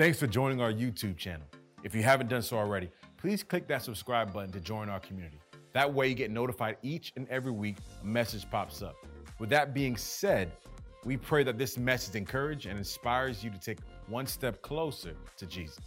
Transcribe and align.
Thanks 0.00 0.18
for 0.18 0.26
joining 0.26 0.62
our 0.62 0.72
YouTube 0.72 1.18
channel. 1.18 1.46
If 1.84 1.94
you 1.94 2.02
haven't 2.02 2.30
done 2.30 2.40
so 2.40 2.56
already, 2.56 2.88
please 3.18 3.42
click 3.42 3.68
that 3.68 3.82
subscribe 3.82 4.32
button 4.32 4.50
to 4.52 4.58
join 4.58 4.88
our 4.88 4.98
community. 4.98 5.38
That 5.74 5.92
way, 5.92 6.08
you 6.08 6.14
get 6.14 6.30
notified 6.30 6.78
each 6.82 7.12
and 7.16 7.28
every 7.28 7.52
week 7.52 7.76
a 8.02 8.06
message 8.06 8.50
pops 8.50 8.80
up. 8.80 8.96
With 9.38 9.50
that 9.50 9.74
being 9.74 9.98
said, 9.98 10.52
we 11.04 11.18
pray 11.18 11.42
that 11.44 11.58
this 11.58 11.76
message 11.76 12.14
encourages 12.14 12.70
and 12.70 12.78
inspires 12.78 13.44
you 13.44 13.50
to 13.50 13.60
take 13.60 13.80
one 14.06 14.26
step 14.26 14.62
closer 14.62 15.14
to 15.36 15.44
Jesus. 15.44 15.80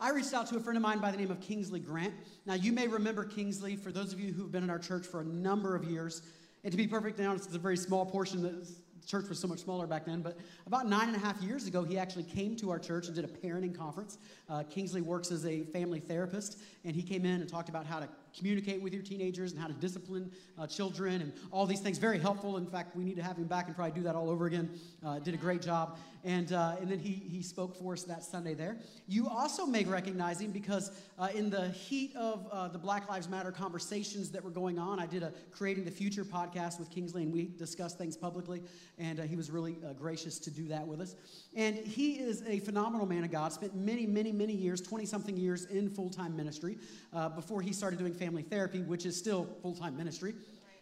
I 0.00 0.08
reached 0.12 0.32
out 0.32 0.46
to 0.46 0.56
a 0.56 0.60
friend 0.60 0.78
of 0.78 0.82
mine 0.82 1.00
by 1.00 1.10
the 1.10 1.18
name 1.18 1.30
of 1.30 1.38
Kingsley 1.42 1.80
Grant. 1.80 2.14
Now, 2.46 2.54
you 2.54 2.72
may 2.72 2.88
remember 2.88 3.26
Kingsley 3.26 3.76
for 3.76 3.92
those 3.92 4.14
of 4.14 4.20
you 4.20 4.32
who've 4.32 4.50
been 4.50 4.64
in 4.64 4.70
our 4.70 4.78
church 4.78 5.04
for 5.04 5.20
a 5.20 5.24
number 5.26 5.76
of 5.76 5.84
years. 5.84 6.22
And 6.62 6.70
to 6.70 6.78
be 6.78 6.86
perfectly 6.86 7.26
honest, 7.26 7.44
it's 7.44 7.54
a 7.54 7.58
very 7.58 7.76
small 7.76 8.06
portion. 8.06 8.42
The 8.42 8.66
church 9.06 9.28
was 9.28 9.38
so 9.38 9.48
much 9.48 9.60
smaller 9.60 9.86
back 9.86 10.06
then. 10.06 10.22
But 10.22 10.38
about 10.66 10.88
nine 10.88 11.08
and 11.08 11.16
a 11.16 11.20
half 11.20 11.40
years 11.42 11.66
ago, 11.66 11.84
he 11.84 11.98
actually 11.98 12.24
came 12.24 12.56
to 12.56 12.70
our 12.70 12.78
church 12.78 13.06
and 13.06 13.14
did 13.14 13.24
a 13.24 13.28
parenting 13.28 13.76
conference. 13.76 14.18
Uh, 14.48 14.62
Kingsley 14.62 15.02
works 15.02 15.30
as 15.30 15.46
a 15.46 15.62
family 15.64 16.00
therapist, 16.00 16.58
and 16.84 16.94
he 16.94 17.02
came 17.02 17.24
in 17.24 17.40
and 17.40 17.48
talked 17.48 17.68
about 17.68 17.86
how 17.86 18.00
to 18.00 18.08
communicate 18.36 18.82
with 18.82 18.92
your 18.92 19.02
teenagers 19.02 19.52
and 19.52 19.60
how 19.60 19.66
to 19.66 19.72
discipline 19.74 20.30
uh, 20.58 20.66
children 20.66 21.20
and 21.20 21.32
all 21.50 21.66
these 21.66 21.80
things. 21.80 21.98
Very 21.98 22.18
helpful. 22.18 22.56
In 22.56 22.66
fact, 22.66 22.96
we 22.96 23.04
need 23.04 23.16
to 23.16 23.22
have 23.22 23.36
him 23.36 23.44
back 23.44 23.66
and 23.66 23.76
probably 23.76 23.94
do 23.98 24.02
that 24.02 24.14
all 24.14 24.30
over 24.30 24.46
again. 24.46 24.70
Uh, 25.04 25.18
did 25.18 25.34
a 25.34 25.38
great 25.38 25.62
job. 25.62 25.98
And, 26.24 26.52
uh, 26.52 26.76
and 26.80 26.90
then 26.90 26.98
he, 26.98 27.12
he 27.12 27.42
spoke 27.42 27.76
for 27.76 27.92
us 27.92 28.02
that 28.04 28.24
Sunday 28.24 28.54
there. 28.54 28.78
You 29.06 29.28
also 29.28 29.66
may 29.66 29.84
recognize 29.84 30.40
him 30.40 30.52
because 30.52 30.90
uh, 31.18 31.28
in 31.34 31.50
the 31.50 31.68
heat 31.68 32.16
of 32.16 32.48
uh, 32.50 32.68
the 32.68 32.78
Black 32.78 33.08
Lives 33.10 33.28
Matter 33.28 33.52
conversations 33.52 34.30
that 34.30 34.42
were 34.42 34.50
going 34.50 34.78
on, 34.78 34.98
I 34.98 35.06
did 35.06 35.22
a 35.22 35.32
Creating 35.52 35.84
the 35.84 35.90
Future 35.90 36.24
podcast 36.24 36.78
with 36.78 36.90
Kingsley, 36.90 37.24
and 37.24 37.32
we 37.32 37.44
discussed 37.58 37.98
things 37.98 38.16
publicly. 38.16 38.62
And 38.98 39.18
he 39.20 39.36
was 39.36 39.50
really 39.50 39.76
gracious 39.98 40.38
to 40.40 40.50
do 40.50 40.66
that 40.68 40.86
with 40.86 41.00
us. 41.00 41.14
And 41.56 41.76
he 41.76 42.14
is 42.14 42.42
a 42.46 42.58
phenomenal 42.60 43.06
man 43.06 43.22
of 43.22 43.30
God, 43.30 43.52
spent 43.52 43.74
many, 43.76 44.06
many, 44.06 44.32
many 44.32 44.52
years, 44.52 44.80
20 44.80 45.06
something 45.06 45.36
years 45.36 45.66
in 45.66 45.88
full 45.88 46.10
time 46.10 46.36
ministry 46.36 46.78
uh, 47.12 47.28
before 47.28 47.62
he 47.62 47.72
started 47.72 47.98
doing 47.98 48.12
family 48.12 48.42
therapy, 48.42 48.82
which 48.82 49.06
is 49.06 49.16
still 49.16 49.48
full 49.62 49.74
time 49.74 49.96
ministry. 49.96 50.34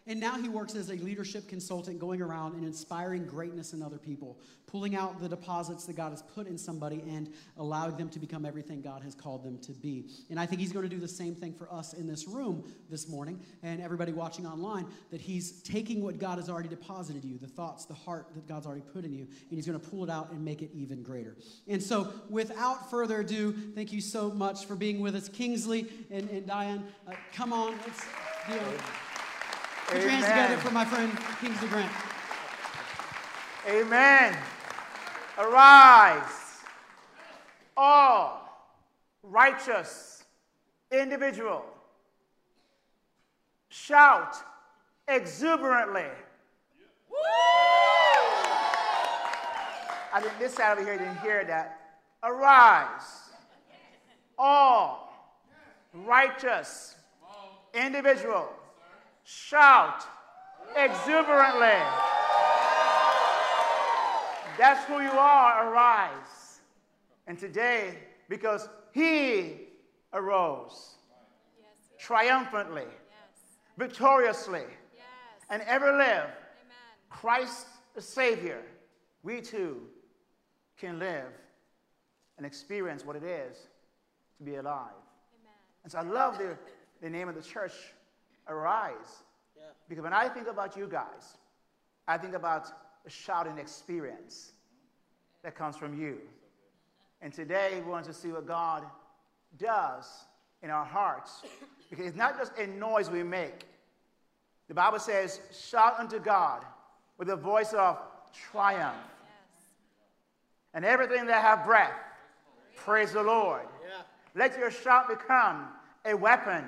And 0.05 0.19
now 0.19 0.37
he 0.37 0.49
works 0.49 0.75
as 0.75 0.89
a 0.89 0.95
leadership 0.95 1.47
consultant, 1.47 1.97
going 1.97 2.21
around 2.21 2.55
and 2.55 2.65
inspiring 2.65 3.25
greatness 3.25 3.71
in 3.71 3.81
other 3.81 3.97
people, 3.97 4.37
pulling 4.67 4.95
out 4.95 5.21
the 5.21 5.29
deposits 5.29 5.85
that 5.85 5.95
God 5.95 6.09
has 6.09 6.21
put 6.21 6.45
in 6.45 6.57
somebody 6.57 7.01
and 7.07 7.31
allowing 7.57 7.95
them 7.95 8.09
to 8.09 8.19
become 8.19 8.45
everything 8.45 8.81
God 8.81 9.01
has 9.03 9.15
called 9.15 9.43
them 9.43 9.57
to 9.59 9.71
be. 9.71 10.09
And 10.29 10.37
I 10.37 10.45
think 10.45 10.59
he's 10.59 10.73
going 10.73 10.83
to 10.83 10.93
do 10.93 10.99
the 10.99 11.07
same 11.07 11.35
thing 11.35 11.53
for 11.53 11.71
us 11.71 11.93
in 11.93 12.05
this 12.05 12.27
room 12.27 12.65
this 12.89 13.07
morning 13.07 13.39
and 13.61 13.81
everybody 13.81 14.11
watching 14.11 14.45
online 14.45 14.87
that 15.09 15.21
he's 15.21 15.61
taking 15.61 16.03
what 16.03 16.17
God 16.17 16.37
has 16.37 16.49
already 16.49 16.69
deposited 16.69 17.23
you, 17.23 17.37
the 17.37 17.47
thoughts, 17.47 17.85
the 17.85 17.93
heart 17.93 18.27
that 18.35 18.45
God's 18.45 18.65
already 18.65 18.83
put 18.93 19.05
in 19.05 19.13
you, 19.13 19.23
and 19.23 19.51
he's 19.51 19.67
going 19.67 19.79
to 19.79 19.89
pull 19.89 20.03
it 20.03 20.09
out 20.09 20.31
and 20.31 20.43
make 20.43 20.61
it 20.61 20.71
even 20.73 21.01
greater. 21.01 21.37
And 21.67 21.81
so, 21.81 22.11
without 22.29 22.89
further 22.89 23.21
ado, 23.21 23.53
thank 23.73 23.93
you 23.93 24.01
so 24.01 24.31
much 24.31 24.65
for 24.65 24.75
being 24.75 24.99
with 24.99 25.15
us, 25.15 25.29
Kingsley 25.29 25.87
and, 26.11 26.29
and 26.29 26.45
Diane. 26.45 26.83
Uh, 27.07 27.13
come 27.33 27.53
on, 27.53 27.71
let's 27.85 28.03
do 28.49 28.55
it. 28.55 28.81
Put 29.87 30.01
your 30.01 30.09
hands 30.09 30.25
together 30.25 30.57
for 30.57 30.71
my 30.71 30.85
friend 30.85 31.11
Kingsley 31.39 31.67
Grant. 31.67 31.91
Amen. 33.67 34.37
Arise, 35.37 36.61
all 37.75 38.69
righteous 39.23 40.23
individual. 40.91 41.65
Shout 43.69 44.35
exuberantly. 45.07 46.05
I 50.13 50.21
think 50.21 50.37
this 50.37 50.53
side 50.53 50.77
over 50.77 50.83
here 50.83 50.97
didn't 50.97 51.17
hear 51.21 51.43
that. 51.45 51.79
Arise, 52.21 53.31
all 54.37 55.11
righteous 55.93 56.95
individual 57.73 58.49
shout 59.23 60.03
exuberantly. 60.75 61.79
That's 64.57 64.83
who 64.85 64.99
you 64.99 65.11
are, 65.11 65.71
arise. 65.71 66.61
And 67.27 67.39
today, 67.39 67.97
because 68.29 68.69
he 68.91 69.67
arose 70.13 70.95
triumphantly, 71.97 72.83
victoriously, 73.77 74.63
and 75.49 75.61
ever 75.63 75.97
live, 75.97 76.29
Christ 77.09 77.67
the 77.95 78.01
Savior, 78.01 78.61
we 79.23 79.39
too 79.41 79.81
can 80.77 80.99
live 80.99 81.31
and 82.37 82.45
experience 82.45 83.05
what 83.05 83.15
it 83.15 83.23
is 83.23 83.57
to 84.37 84.43
be 84.43 84.55
alive. 84.55 84.89
And 85.83 85.91
so 85.91 85.99
I 85.99 86.01
love 86.01 86.37
the, 86.37 86.57
the 87.01 87.09
name 87.09 87.29
of 87.29 87.35
the 87.35 87.41
church 87.41 87.73
arise. 88.47 89.23
Yeah. 89.55 89.63
Because 89.89 90.03
when 90.03 90.13
I 90.13 90.27
think 90.27 90.47
about 90.47 90.75
you 90.77 90.87
guys, 90.87 91.37
I 92.07 92.17
think 92.17 92.33
about 92.33 92.67
a 93.05 93.09
shouting 93.09 93.57
experience 93.57 94.51
that 95.43 95.55
comes 95.55 95.75
from 95.75 95.99
you. 95.99 96.19
And 97.21 97.33
today 97.33 97.81
we 97.83 97.91
want 97.91 98.05
to 98.05 98.13
see 98.13 98.29
what 98.29 98.45
God 98.45 98.83
does 99.57 100.07
in 100.61 100.69
our 100.69 100.85
hearts. 100.85 101.43
Because 101.89 102.05
it's 102.05 102.17
not 102.17 102.37
just 102.37 102.57
a 102.57 102.67
noise 102.67 103.09
we 103.09 103.23
make. 103.23 103.65
The 104.67 104.73
Bible 104.73 104.99
says, 104.99 105.39
shout 105.51 105.99
unto 105.99 106.19
God 106.19 106.63
with 107.17 107.29
a 107.29 107.35
voice 107.35 107.73
of 107.73 107.99
triumph. 108.51 108.95
Yes. 108.95 109.65
And 110.73 110.85
everything 110.85 111.27
that 111.27 111.41
have 111.41 111.65
breath, 111.65 111.93
praise 112.75 113.11
the 113.11 113.23
Lord. 113.23 113.67
Yeah. 113.85 114.01
Let 114.35 114.57
your 114.57 114.71
shout 114.71 115.07
become 115.07 115.67
a 116.05 116.15
weapon 116.15 116.65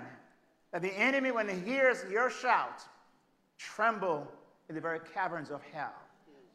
that 0.75 0.81
the 0.81 0.93
enemy, 0.99 1.31
when 1.31 1.47
he 1.47 1.57
hears 1.57 2.03
your 2.11 2.29
shout, 2.29 2.81
tremble 3.57 4.29
in 4.67 4.75
the 4.75 4.81
very 4.81 4.99
caverns 5.13 5.49
of 5.49 5.61
hell. 5.71 5.93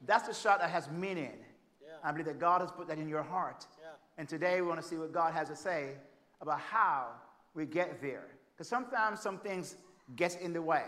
That's 0.06 0.28
the 0.28 0.34
shout 0.34 0.60
that 0.60 0.68
has 0.68 0.90
meaning. 0.90 1.38
Yeah. 1.80 1.94
I 2.04 2.12
believe 2.12 2.26
that 2.26 2.38
God 2.38 2.60
has 2.60 2.70
put 2.70 2.86
that 2.88 2.98
in 2.98 3.08
your 3.08 3.22
heart. 3.22 3.64
Yeah. 3.80 3.92
And 4.18 4.28
today 4.28 4.60
we 4.60 4.68
want 4.68 4.78
to 4.78 4.86
see 4.86 4.96
what 4.96 5.10
God 5.14 5.32
has 5.32 5.48
to 5.48 5.56
say 5.56 5.92
about 6.42 6.60
how 6.60 7.06
we 7.54 7.64
get 7.64 8.02
there. 8.02 8.26
Because 8.54 8.68
sometimes 8.68 9.20
some 9.20 9.38
things 9.38 9.76
get 10.16 10.38
in 10.42 10.52
the 10.52 10.60
way. 10.60 10.84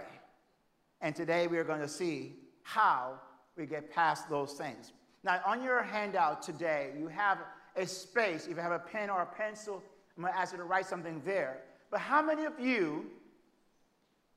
And 1.00 1.16
today 1.16 1.46
we 1.46 1.56
are 1.56 1.64
going 1.64 1.80
to 1.80 1.88
see 1.88 2.34
how 2.64 3.14
we 3.56 3.64
get 3.64 3.90
past 3.90 4.28
those 4.28 4.52
things. 4.52 4.92
Now, 5.24 5.40
on 5.46 5.62
your 5.62 5.82
handout 5.82 6.42
today, 6.42 6.90
you 6.98 7.08
have 7.08 7.38
a 7.76 7.86
space. 7.86 8.44
If 8.44 8.56
you 8.56 8.62
have 8.62 8.72
a 8.72 8.78
pen 8.78 9.08
or 9.08 9.22
a 9.22 9.26
pencil, 9.26 9.82
I'm 10.18 10.22
going 10.22 10.34
to 10.34 10.38
ask 10.38 10.52
you 10.52 10.58
to 10.58 10.64
write 10.64 10.84
something 10.84 11.22
there. 11.24 11.62
But 11.90 12.00
how 12.00 12.20
many 12.20 12.44
of 12.44 12.60
you 12.60 13.06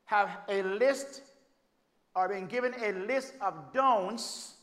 have 0.05 0.29
a 0.47 0.63
list 0.63 1.21
or 2.15 2.29
been 2.29 2.47
given 2.47 2.73
a 2.81 2.93
list 3.05 3.33
of 3.41 3.53
don'ts 3.73 4.53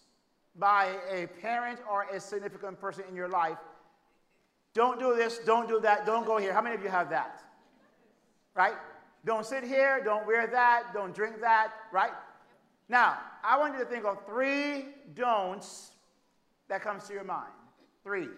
by 0.57 0.97
a 1.11 1.27
parent 1.41 1.81
or 1.91 2.05
a 2.05 2.21
significant 2.21 2.81
person 2.81 3.05
in 3.09 3.15
your 3.15 3.29
life. 3.29 3.59
Don't 4.75 4.99
do 4.99 5.15
this, 5.15 5.39
don't 5.39 5.69
do 5.69 5.81
that, 5.81 6.07
don't 6.07 6.27
go 6.27 6.39
here. 6.39 6.53
How 6.53 6.63
many 6.63 6.75
of 6.75 6.83
you 6.83 6.89
have 6.89 7.11
that? 7.11 7.43
Right? 8.55 8.75
Don't 9.25 9.45
sit 9.45 9.65
here, 9.65 10.01
don't 10.03 10.27
wear 10.27 10.47
that, 10.47 10.95
don't 10.95 11.15
drink 11.15 11.41
that, 11.41 11.73
right? 11.93 12.13
Now, 12.89 13.19
I 13.45 13.59
want 13.59 13.75
you 13.75 13.81
to 13.81 13.87
think 13.87 14.05
of 14.05 14.25
three 14.27 14.87
don'ts 15.15 15.93
that 16.69 16.83
comes 16.83 17.07
to 17.09 17.13
your 17.13 17.25
mind. 17.25 17.53
Three. 18.03 18.29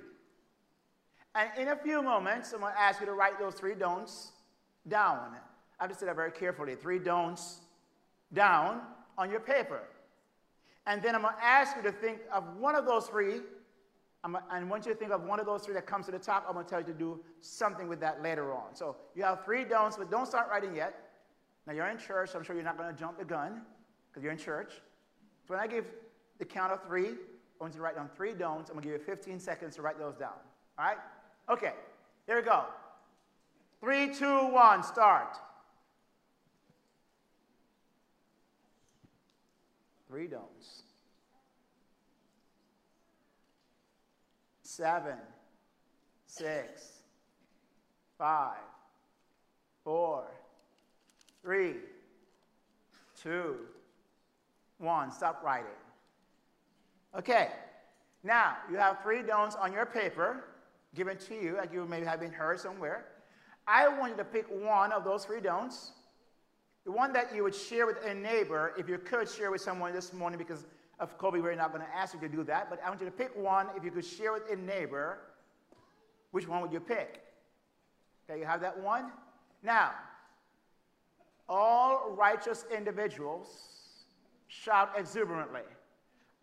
And 1.34 1.50
in 1.58 1.68
a 1.68 1.76
few 1.76 2.02
moments, 2.02 2.52
I'm 2.52 2.60
going 2.60 2.72
to 2.72 2.80
ask 2.80 3.00
you 3.00 3.06
to 3.06 3.12
write 3.12 3.38
those 3.38 3.54
three 3.54 3.74
don'ts 3.74 4.32
down. 4.86 5.34
I 5.78 5.84
have 5.84 5.92
to 5.92 5.98
say 5.98 6.06
that 6.06 6.16
very 6.16 6.30
carefully. 6.30 6.74
Three 6.74 6.98
don'ts 6.98 7.60
down 8.32 8.80
on 9.18 9.30
your 9.30 9.40
paper. 9.40 9.82
And 10.86 11.02
then 11.02 11.14
I'm 11.14 11.22
going 11.22 11.34
to 11.34 11.44
ask 11.44 11.76
you 11.76 11.82
to 11.82 11.92
think 11.92 12.18
of 12.32 12.44
one 12.58 12.74
of 12.74 12.84
those 12.84 13.06
three. 13.06 13.40
I'm, 14.22 14.36
I 14.50 14.62
want 14.64 14.86
you 14.86 14.92
to 14.92 14.98
think 14.98 15.12
of 15.12 15.24
one 15.24 15.40
of 15.40 15.46
those 15.46 15.62
three 15.62 15.74
that 15.74 15.86
comes 15.86 16.06
to 16.06 16.12
the 16.12 16.18
top. 16.18 16.44
I'm 16.46 16.54
going 16.54 16.64
to 16.64 16.70
tell 16.70 16.80
you 16.80 16.86
to 16.86 16.92
do 16.92 17.20
something 17.40 17.88
with 17.88 18.00
that 18.00 18.22
later 18.22 18.52
on. 18.52 18.74
So 18.74 18.96
you 19.14 19.22
have 19.22 19.44
three 19.44 19.64
don'ts, 19.64 19.96
but 19.96 20.10
don't 20.10 20.26
start 20.26 20.48
writing 20.50 20.74
yet. 20.74 20.94
Now 21.66 21.72
you're 21.72 21.86
in 21.88 21.98
church. 21.98 22.30
So 22.30 22.38
I'm 22.38 22.44
sure 22.44 22.54
you're 22.54 22.64
not 22.64 22.76
going 22.76 22.92
to 22.92 22.98
jump 22.98 23.18
the 23.18 23.24
gun 23.24 23.62
because 24.10 24.22
you're 24.22 24.32
in 24.32 24.38
church. 24.38 24.72
So 25.46 25.54
when 25.54 25.60
I 25.60 25.66
give 25.66 25.86
the 26.38 26.44
count 26.44 26.72
of 26.72 26.84
three, 26.86 27.08
I 27.08 27.12
want 27.60 27.74
you 27.74 27.78
to 27.78 27.82
write 27.82 27.96
down 27.96 28.10
three 28.14 28.34
don'ts. 28.34 28.70
I'm 28.70 28.76
going 28.76 28.84
to 28.84 28.90
give 28.90 29.00
you 29.00 29.06
15 29.06 29.40
seconds 29.40 29.76
to 29.76 29.82
write 29.82 29.98
those 29.98 30.16
down. 30.16 30.32
All 30.78 30.84
right? 30.84 30.98
Okay. 31.50 31.72
Here 32.26 32.36
we 32.36 32.42
go. 32.42 32.64
Three, 33.80 34.14
two, 34.14 34.48
one, 34.48 34.82
start. 34.82 35.36
Three 40.14 40.28
don'ts. 40.28 40.84
Seven, 44.62 45.16
six, 46.28 47.00
five, 48.16 48.58
four, 49.82 50.26
three, 51.42 51.72
two, 53.20 53.56
one. 54.78 55.10
Stop 55.10 55.42
writing. 55.42 55.66
Okay. 57.18 57.48
Now, 58.22 58.58
you 58.70 58.76
have 58.76 59.02
three 59.02 59.22
don'ts 59.22 59.56
on 59.56 59.72
your 59.72 59.84
paper. 59.84 60.44
given 60.94 61.16
to 61.16 61.34
you, 61.34 61.56
like 61.56 61.72
you 61.72 61.86
may 61.86 62.04
have 62.04 62.20
been 62.20 62.30
heard 62.30 62.60
somewhere. 62.60 63.06
I 63.66 63.88
want 63.88 64.12
you 64.12 64.18
to 64.18 64.24
pick 64.24 64.46
one 64.48 64.92
of 64.92 65.02
those 65.02 65.24
three 65.24 65.40
don'ts. 65.40 65.90
The 66.84 66.92
one 66.92 67.12
that 67.14 67.34
you 67.34 67.42
would 67.42 67.54
share 67.54 67.86
with 67.86 68.04
a 68.04 68.14
neighbor, 68.14 68.74
if 68.76 68.88
you 68.88 68.98
could 68.98 69.28
share 69.28 69.50
with 69.50 69.60
someone 69.60 69.92
this 69.92 70.12
morning, 70.12 70.38
because 70.38 70.66
of 71.00 71.18
COVID, 71.18 71.42
we're 71.42 71.54
not 71.54 71.72
going 71.72 71.84
to 71.84 71.96
ask 71.96 72.14
you 72.14 72.20
to 72.20 72.28
do 72.28 72.44
that, 72.44 72.68
but 72.70 72.80
I 72.84 72.88
want 72.88 73.00
you 73.00 73.06
to 73.06 73.12
pick 73.12 73.34
one. 73.36 73.68
If 73.76 73.84
you 73.84 73.90
could 73.90 74.04
share 74.04 74.32
with 74.32 74.50
a 74.50 74.56
neighbor, 74.56 75.18
which 76.30 76.46
one 76.46 76.60
would 76.60 76.72
you 76.72 76.80
pick? 76.80 77.22
Okay, 78.28 78.38
you 78.38 78.46
have 78.46 78.60
that 78.60 78.78
one? 78.78 79.10
Now, 79.62 79.92
all 81.48 82.14
righteous 82.16 82.64
individuals 82.74 83.48
shout 84.48 84.90
exuberantly. 84.96 85.62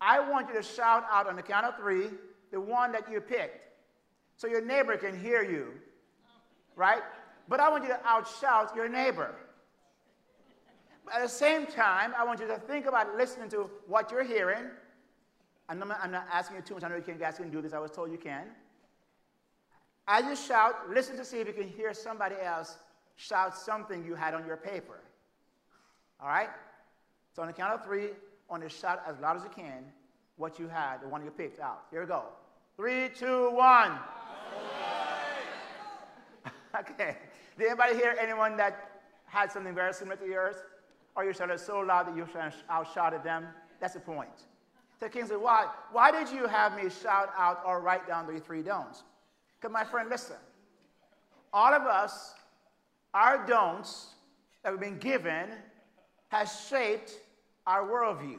I 0.00 0.18
want 0.20 0.48
you 0.48 0.54
to 0.54 0.62
shout 0.62 1.04
out 1.10 1.28
on 1.28 1.36
the 1.36 1.42
count 1.42 1.66
of 1.66 1.76
three 1.76 2.08
the 2.50 2.60
one 2.60 2.92
that 2.92 3.10
you 3.10 3.20
picked 3.20 3.60
so 4.36 4.46
your 4.46 4.64
neighbor 4.64 4.96
can 4.96 5.18
hear 5.18 5.42
you, 5.42 5.68
right? 6.76 7.02
But 7.48 7.60
I 7.60 7.68
want 7.70 7.84
you 7.84 7.90
to 7.90 8.00
outshout 8.06 8.74
your 8.74 8.88
neighbor. 8.88 9.34
But 11.04 11.14
at 11.14 11.22
the 11.22 11.28
same 11.28 11.66
time, 11.66 12.12
I 12.16 12.24
want 12.24 12.40
you 12.40 12.46
to 12.46 12.56
think 12.56 12.86
about 12.86 13.16
listening 13.16 13.48
to 13.50 13.70
what 13.86 14.10
you're 14.10 14.24
hearing. 14.24 14.64
I'm 15.68 15.78
not, 15.78 15.98
I'm 16.02 16.10
not 16.10 16.26
asking 16.32 16.56
you 16.56 16.62
too 16.62 16.74
much. 16.74 16.84
I 16.84 16.88
know 16.88 16.96
you, 16.96 17.02
can, 17.02 17.14
you 17.14 17.20
guys 17.20 17.36
can 17.36 17.50
do 17.50 17.60
this. 17.60 17.72
I 17.72 17.78
was 17.78 17.90
told 17.90 18.10
you 18.10 18.18
can. 18.18 18.46
As 20.06 20.24
you 20.24 20.36
shout, 20.36 20.90
listen 20.90 21.16
to 21.16 21.24
see 21.24 21.38
if 21.38 21.46
you 21.46 21.52
can 21.52 21.68
hear 21.68 21.94
somebody 21.94 22.34
else 22.42 22.76
shout 23.16 23.56
something 23.56 24.04
you 24.04 24.14
had 24.14 24.34
on 24.34 24.46
your 24.46 24.56
paper. 24.56 25.00
All 26.20 26.28
right? 26.28 26.48
So 27.34 27.42
on 27.42 27.48
the 27.48 27.54
count 27.54 27.72
of 27.72 27.84
three, 27.84 28.08
on 28.50 28.60
the 28.60 28.68
shout 28.68 29.02
as 29.06 29.18
loud 29.20 29.36
as 29.36 29.44
you 29.44 29.50
can 29.50 29.84
what 30.36 30.58
you 30.58 30.68
had, 30.68 30.98
the 31.02 31.08
one 31.08 31.24
you 31.24 31.30
picked 31.30 31.60
out. 31.60 31.84
Here 31.90 32.00
we 32.00 32.06
go. 32.06 32.24
Three, 32.76 33.10
two, 33.10 33.50
one. 33.52 33.92
okay. 36.80 37.16
Did 37.58 37.66
anybody 37.68 37.94
hear 37.94 38.16
anyone 38.20 38.56
that 38.56 39.02
had 39.26 39.52
something 39.52 39.74
very 39.74 39.92
similar 39.92 40.16
to 40.16 40.26
yours? 40.26 40.56
Or 41.14 41.24
you 41.24 41.32
shouted 41.32 41.60
so 41.60 41.80
loud 41.80 42.06
that 42.06 42.16
you 42.16 42.26
outshouted 42.70 43.22
them? 43.22 43.46
That's 43.80 43.94
the 43.94 44.00
point. 44.00 44.46
So 44.98 45.08
King 45.08 45.26
said, 45.26 45.38
why, 45.38 45.66
why 45.90 46.10
did 46.10 46.30
you 46.30 46.46
have 46.46 46.76
me 46.76 46.88
shout 46.88 47.30
out 47.36 47.62
or 47.66 47.80
write 47.80 48.06
down 48.06 48.32
the 48.32 48.40
three 48.40 48.62
don'ts? 48.62 49.02
Because 49.60 49.72
my 49.72 49.84
friend, 49.84 50.08
listen. 50.08 50.36
All 51.52 51.74
of 51.74 51.82
us, 51.82 52.34
our 53.12 53.46
don'ts 53.46 54.06
that 54.62 54.72
we've 54.72 54.80
been 54.80 54.98
given 54.98 55.48
has 56.28 56.66
shaped 56.68 57.18
our 57.66 57.86
worldview. 57.86 58.38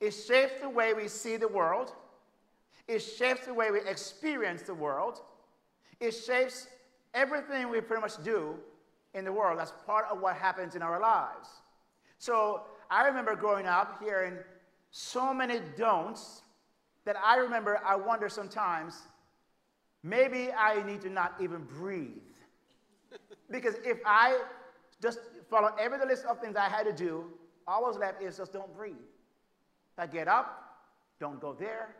It 0.00 0.10
shapes 0.10 0.54
the 0.60 0.68
way 0.68 0.92
we 0.92 1.08
see 1.08 1.36
the 1.36 1.48
world. 1.48 1.92
It 2.88 2.98
shapes 2.98 3.46
the 3.46 3.54
way 3.54 3.70
we 3.70 3.80
experience 3.88 4.62
the 4.62 4.74
world. 4.74 5.20
It 6.00 6.10
shapes 6.10 6.66
everything 7.14 7.70
we 7.70 7.80
pretty 7.80 8.02
much 8.02 8.22
do 8.24 8.56
in 9.14 9.24
the 9.24 9.32
world. 9.32 9.58
That's 9.58 9.72
part 9.86 10.06
of 10.10 10.20
what 10.20 10.36
happens 10.36 10.74
in 10.74 10.82
our 10.82 11.00
lives. 11.00 11.48
So 12.18 12.62
I 12.90 13.06
remember 13.06 13.34
growing 13.34 13.66
up 13.66 14.00
hearing 14.02 14.34
so 14.90 15.32
many 15.32 15.60
don'ts 15.76 16.42
that 17.04 17.16
I 17.22 17.36
remember 17.36 17.80
I 17.84 17.96
wonder 17.96 18.28
sometimes 18.28 19.02
maybe 20.02 20.50
I 20.52 20.82
need 20.84 21.00
to 21.02 21.10
not 21.10 21.34
even 21.40 21.64
breathe. 21.64 22.22
because 23.50 23.74
if 23.84 23.98
I 24.06 24.40
just 25.00 25.18
follow 25.50 25.72
every 25.78 25.98
list 26.06 26.24
of 26.26 26.40
things 26.40 26.56
I 26.56 26.68
had 26.68 26.84
to 26.84 26.92
do, 26.92 27.24
all 27.66 27.82
was 27.82 27.96
left 27.96 28.22
is 28.22 28.36
just 28.36 28.52
don't 28.52 28.74
breathe. 28.74 28.94
I 29.98 30.06
get 30.06 30.26
up, 30.26 30.78
don't 31.20 31.40
go 31.40 31.52
there, 31.52 31.94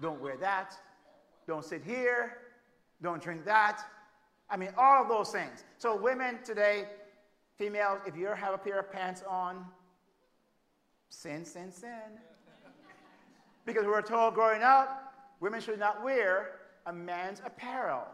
don't 0.00 0.20
wear 0.20 0.36
that, 0.38 0.74
don't 1.46 1.64
sit 1.64 1.82
here, 1.84 2.38
don't 3.02 3.22
drink 3.22 3.44
that. 3.44 3.82
I 4.50 4.56
mean, 4.56 4.70
all 4.78 5.02
of 5.02 5.08
those 5.08 5.30
things. 5.30 5.64
So, 5.78 5.96
women 5.96 6.38
today, 6.44 6.86
females, 7.56 8.00
if 8.06 8.16
you 8.16 8.26
have 8.26 8.54
a 8.54 8.58
pair 8.58 8.80
of 8.80 8.90
pants 8.90 9.22
on, 9.28 9.64
sin, 11.08 11.44
sin, 11.44 11.72
sin. 11.72 11.90
Because 13.66 13.84
we 13.84 13.90
were 13.90 14.02
told 14.02 14.34
growing 14.34 14.62
up, 14.62 15.12
women 15.40 15.60
should 15.60 15.78
not 15.78 16.02
wear 16.02 16.52
a 16.86 16.92
man's 16.92 17.42
apparel. 17.44 18.04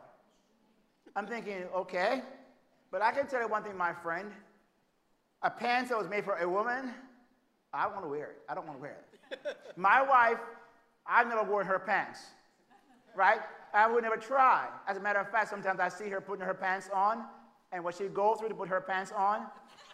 I'm 1.14 1.26
thinking, 1.26 1.64
okay, 1.74 2.22
but 2.90 3.02
I 3.02 3.12
can 3.12 3.26
tell 3.26 3.40
you 3.40 3.48
one 3.48 3.62
thing, 3.62 3.76
my 3.76 3.92
friend. 3.92 4.32
A 5.42 5.50
pants 5.50 5.90
that 5.90 5.98
was 5.98 6.08
made 6.08 6.24
for 6.24 6.36
a 6.36 6.48
woman, 6.48 6.92
I 7.72 7.86
want 7.86 8.02
to 8.02 8.08
wear 8.08 8.30
it. 8.30 8.38
I 8.48 8.54
don't 8.54 8.66
want 8.66 8.78
to 8.78 8.82
wear 8.82 8.96
it. 8.98 9.56
my 9.76 10.02
wife, 10.02 10.38
I've 11.06 11.28
never 11.28 11.44
worn 11.44 11.66
her 11.66 11.78
pants, 11.78 12.20
right? 13.14 13.40
I 13.74 13.88
would 13.88 14.04
never 14.04 14.16
try. 14.16 14.68
As 14.86 14.96
a 14.96 15.00
matter 15.00 15.18
of 15.18 15.28
fact, 15.30 15.50
sometimes 15.50 15.80
I 15.80 15.88
see 15.88 16.08
her 16.08 16.20
putting 16.20 16.46
her 16.46 16.54
pants 16.54 16.88
on, 16.94 17.24
and 17.72 17.82
when 17.82 17.92
she 17.92 18.04
goes 18.04 18.38
through 18.38 18.50
to 18.50 18.54
put 18.54 18.68
her 18.68 18.80
pants 18.80 19.10
on, 19.10 19.46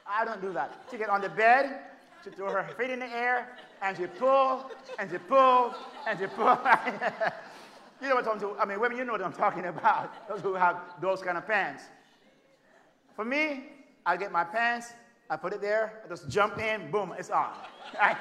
I 0.06 0.24
don't 0.26 0.42
do 0.42 0.52
that. 0.52 0.84
She 0.90 0.98
get 0.98 1.08
on 1.08 1.22
the 1.22 1.30
bed, 1.30 1.80
she 2.22 2.30
throw 2.30 2.52
her 2.52 2.68
feet 2.78 2.90
in 2.90 2.98
the 2.98 3.06
air, 3.06 3.56
and 3.80 3.96
she 3.96 4.06
pull, 4.06 4.70
and 4.98 5.10
she 5.10 5.16
pull, 5.16 5.74
and 6.06 6.18
she 6.18 6.26
pull. 6.26 6.58
you 8.02 8.08
know 8.08 8.16
what 8.16 8.28
I'm 8.28 8.38
talking 8.38 8.50
about. 8.50 8.60
I 8.60 8.64
mean, 8.66 8.80
women, 8.80 8.98
you 8.98 9.04
know 9.06 9.12
what 9.12 9.22
I'm 9.22 9.32
talking 9.32 9.64
about. 9.64 10.28
Those 10.28 10.42
who 10.42 10.52
have 10.54 10.76
those 11.00 11.22
kind 11.22 11.38
of 11.38 11.46
pants. 11.46 11.84
For 13.16 13.24
me, 13.24 13.64
I 14.04 14.18
get 14.18 14.30
my 14.30 14.44
pants, 14.44 14.92
I 15.30 15.36
put 15.36 15.54
it 15.54 15.62
there, 15.62 16.02
I 16.04 16.08
just 16.08 16.28
jump 16.28 16.58
in, 16.58 16.90
boom, 16.90 17.14
it's 17.18 17.30
on. 17.30 17.52
and 18.02 18.18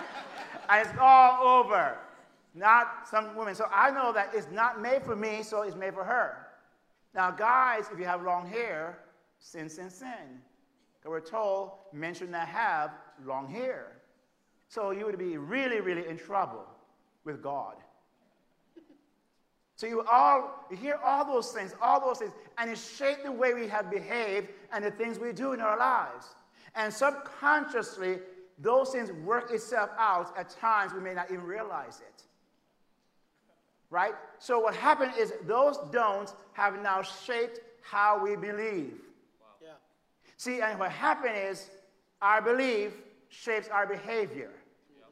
it's 0.87 0.97
all 0.99 1.59
over 1.59 1.97
not 2.53 3.07
some 3.09 3.35
women. 3.35 3.55
So 3.55 3.65
I 3.71 3.91
know 3.91 4.11
that 4.13 4.31
it's 4.33 4.47
not 4.51 4.81
made 4.81 5.03
for 5.03 5.15
me, 5.15 5.43
so 5.43 5.61
it's 5.61 5.75
made 5.75 5.93
for 5.93 6.03
her. 6.03 6.47
Now, 7.13 7.31
guys, 7.31 7.85
if 7.91 7.99
you 7.99 8.05
have 8.05 8.23
long 8.23 8.47
hair, 8.47 8.99
sin, 9.39 9.69
sin, 9.69 9.89
sin. 9.89 10.41
We're 11.05 11.21
told 11.21 11.71
men 11.91 12.13
should 12.13 12.29
not 12.29 12.47
have 12.47 12.91
long 13.25 13.49
hair. 13.49 13.93
So 14.67 14.91
you 14.91 15.05
would 15.05 15.17
be 15.17 15.37
really, 15.37 15.79
really 15.79 16.07
in 16.07 16.17
trouble 16.17 16.65
with 17.23 17.41
God. 17.41 17.75
So 19.75 19.87
you 19.87 20.03
all 20.03 20.65
you 20.69 20.77
hear 20.77 20.99
all 21.03 21.25
those 21.25 21.51
things, 21.51 21.73
all 21.81 22.01
those 22.01 22.19
things, 22.19 22.33
and 22.57 22.69
it 22.69 22.77
shapes 22.77 23.23
the 23.23 23.31
way 23.31 23.53
we 23.53 23.67
have 23.69 23.89
behaved 23.89 24.49
and 24.73 24.83
the 24.83 24.91
things 24.91 25.17
we 25.17 25.31
do 25.31 25.53
in 25.53 25.61
our 25.61 25.79
lives. 25.79 26.35
And 26.75 26.93
subconsciously, 26.93 28.19
those 28.59 28.91
things 28.91 29.11
work 29.23 29.51
itself 29.51 29.89
out 29.97 30.37
at 30.37 30.49
times 30.49 30.93
we 30.93 30.99
may 30.99 31.13
not 31.13 31.31
even 31.31 31.43
realize 31.43 32.01
it 32.01 32.23
right? 33.89 34.13
So 34.39 34.59
what 34.59 34.75
happened 34.75 35.13
is 35.17 35.33
those 35.45 35.77
don'ts 35.91 36.33
have 36.53 36.81
now 36.81 37.01
shaped 37.01 37.59
how 37.81 38.23
we 38.23 38.35
believe. 38.35 38.93
Wow. 39.39 39.47
Yeah. 39.61 39.69
See, 40.37 40.61
and 40.61 40.79
what 40.79 40.91
happened 40.91 41.35
is 41.35 41.69
our 42.21 42.41
belief 42.41 42.93
shapes 43.29 43.67
our 43.69 43.87
behavior. 43.87 44.51
Yeah. 44.97 45.05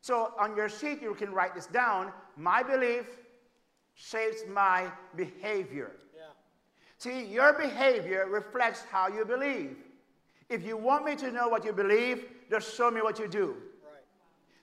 So 0.00 0.32
on 0.38 0.56
your 0.56 0.68
sheet, 0.68 1.02
you 1.02 1.14
can 1.14 1.32
write 1.32 1.54
this 1.54 1.66
down. 1.66 2.12
My 2.36 2.62
belief 2.62 3.06
shapes 3.94 4.42
my 4.48 4.86
behavior. 5.16 5.92
Yeah. 6.14 6.22
See, 6.98 7.24
your 7.24 7.52
behavior 7.52 8.26
reflects 8.30 8.84
how 8.90 9.08
you 9.08 9.24
believe. 9.24 9.76
If 10.48 10.64
you 10.64 10.76
want 10.76 11.04
me 11.04 11.14
to 11.16 11.30
know 11.30 11.48
what 11.48 11.64
you 11.64 11.72
believe, 11.72 12.26
just 12.50 12.74
show 12.76 12.90
me 12.90 13.02
what 13.02 13.18
you 13.18 13.28
do. 13.28 13.56
Right. 13.84 14.02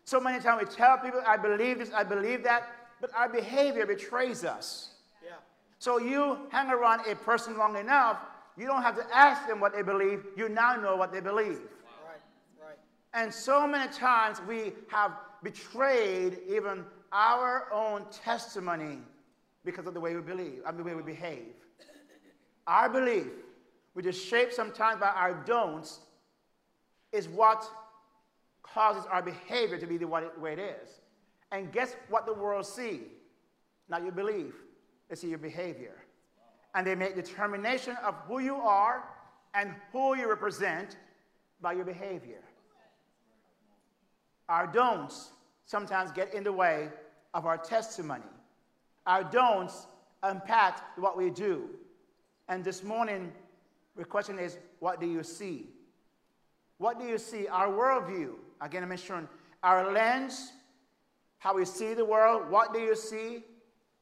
So 0.03 0.19
many 0.19 0.41
times 0.43 0.67
we 0.67 0.73
tell 0.73 0.97
people, 0.97 1.21
I 1.25 1.37
believe 1.37 1.79
this, 1.79 1.91
I 1.93 2.03
believe 2.03 2.43
that 2.43 2.69
but 3.01 3.11
our 3.15 3.29
behavior 3.29 3.85
betrays 3.85 4.43
us. 4.43 4.91
Yeah. 5.23 5.31
So 5.79 5.99
you 5.99 6.37
hang 6.49 6.69
around 6.69 7.01
a 7.07 7.15
person 7.15 7.57
long 7.57 7.77
enough, 7.77 8.17
you 8.57 8.65
don't 8.65 8.81
have 8.81 8.95
to 8.95 9.05
ask 9.15 9.47
them 9.47 9.59
what 9.59 9.73
they 9.73 9.83
believe. 9.83 10.25
You 10.35 10.49
now 10.49 10.75
know 10.75 10.95
what 10.95 11.11
they 11.11 11.19
believe. 11.19 11.59
Wow. 11.59 12.07
Right. 12.07 12.21
Right. 12.59 12.77
And 13.13 13.31
so 13.31 13.67
many 13.67 13.91
times 13.93 14.41
we 14.47 14.73
have 14.89 15.11
betrayed 15.43 16.39
even 16.49 16.83
our 17.11 17.67
own 17.71 18.05
testimony 18.11 18.99
because 19.63 19.85
of 19.85 19.93
the 19.93 19.99
way 19.99 20.15
we 20.15 20.21
believe, 20.21 20.61
I 20.65 20.71
mean, 20.71 20.77
the 20.77 20.83
way 20.83 20.95
we 20.95 21.03
behave. 21.03 21.53
Our 22.65 22.89
belief, 22.89 23.27
which 23.93 24.05
is 24.05 24.21
shaped 24.21 24.53
sometimes 24.53 24.99
by 24.99 25.07
our 25.07 25.33
don'ts, 25.45 25.99
is 27.11 27.27
what 27.29 27.63
causes 28.61 29.05
our 29.09 29.21
behavior 29.21 29.77
to 29.77 29.85
be 29.85 29.97
the 29.97 30.07
way 30.07 30.53
it 30.53 30.59
is. 30.59 30.89
And 31.51 31.71
guess 31.71 31.95
what 32.09 32.25
the 32.25 32.33
world 32.33 32.65
see? 32.65 33.01
Not 33.89 34.03
your 34.03 34.11
belief, 34.11 34.53
they 35.09 35.15
see 35.15 35.29
your 35.29 35.37
behavior. 35.37 35.95
And 36.75 36.85
they 36.85 36.95
make 36.95 37.15
determination 37.15 37.95
of 38.05 38.15
who 38.27 38.39
you 38.39 38.55
are 38.55 39.03
and 39.53 39.73
who 39.91 40.15
you 40.15 40.29
represent 40.29 40.97
by 41.61 41.73
your 41.73 41.85
behavior. 41.85 42.43
Our 44.49 44.67
don'ts 44.67 45.31
sometimes 45.65 46.11
get 46.11 46.33
in 46.33 46.43
the 46.43 46.51
way 46.51 46.89
of 47.33 47.45
our 47.45 47.57
testimony. 47.57 48.23
Our 49.05 49.23
don'ts 49.23 49.87
impact 50.29 50.99
what 50.99 51.17
we 51.17 51.29
do. 51.29 51.69
And 52.47 52.63
this 52.63 52.83
morning, 52.83 53.31
the 53.95 54.05
question 54.05 54.39
is 54.39 54.57
what 54.79 55.01
do 55.01 55.07
you 55.07 55.23
see? 55.23 55.67
What 56.77 56.99
do 56.99 57.05
you 57.05 57.17
see? 57.17 57.47
Our 57.47 57.67
worldview, 57.69 58.33
again, 58.61 58.83
I'm 58.83 58.89
mentioned 58.89 59.27
our 59.63 59.91
lens 59.91 60.51
how 61.39 61.55
we 61.55 61.65
see 61.65 61.93
the 61.93 62.05
world, 62.05 62.49
what 62.49 62.73
do 62.73 62.79
you 62.79 62.95
see? 62.95 63.43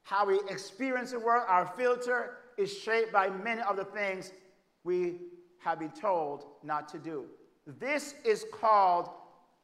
how 0.05 0.23
we 0.27 0.39
experience 0.49 1.11
the 1.11 1.19
world, 1.19 1.43
our 1.47 1.65
filter 1.65 2.37
is 2.57 2.71
shaped 2.71 3.11
by 3.11 3.27
many 3.27 3.61
of 3.63 3.75
the 3.75 3.83
things 3.83 4.31
we 4.83 5.15
have 5.59 5.79
been 5.79 5.91
told 5.91 6.45
not 6.63 6.87
to 6.87 6.99
do. 6.99 7.25
This 7.65 8.13
is 8.23 8.45
called 8.53 9.09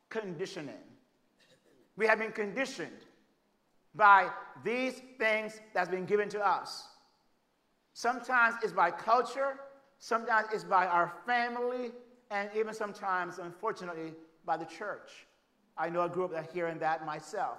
conditioning. 0.09 0.81
We 1.95 2.07
have 2.07 2.17
been 2.17 2.31
conditioned 2.31 3.05
by 3.93 4.29
these 4.63 4.99
things 5.19 5.61
that's 5.75 5.89
been 5.89 6.05
given 6.05 6.27
to 6.29 6.45
us. 6.45 6.87
Sometimes 7.93 8.55
it's 8.63 8.73
by 8.73 8.89
culture, 8.89 9.59
sometimes 9.99 10.47
it's 10.51 10.63
by 10.63 10.87
our 10.87 11.13
family, 11.27 11.91
and 12.31 12.49
even 12.55 12.73
sometimes, 12.73 13.37
unfortunately, 13.37 14.13
by 14.43 14.57
the 14.57 14.65
church. 14.65 15.27
I 15.77 15.89
know 15.89 16.03
a 16.03 16.09
group 16.09 16.31
that 16.31 16.49
hearing 16.51 16.79
that 16.79 17.05
myself. 17.05 17.57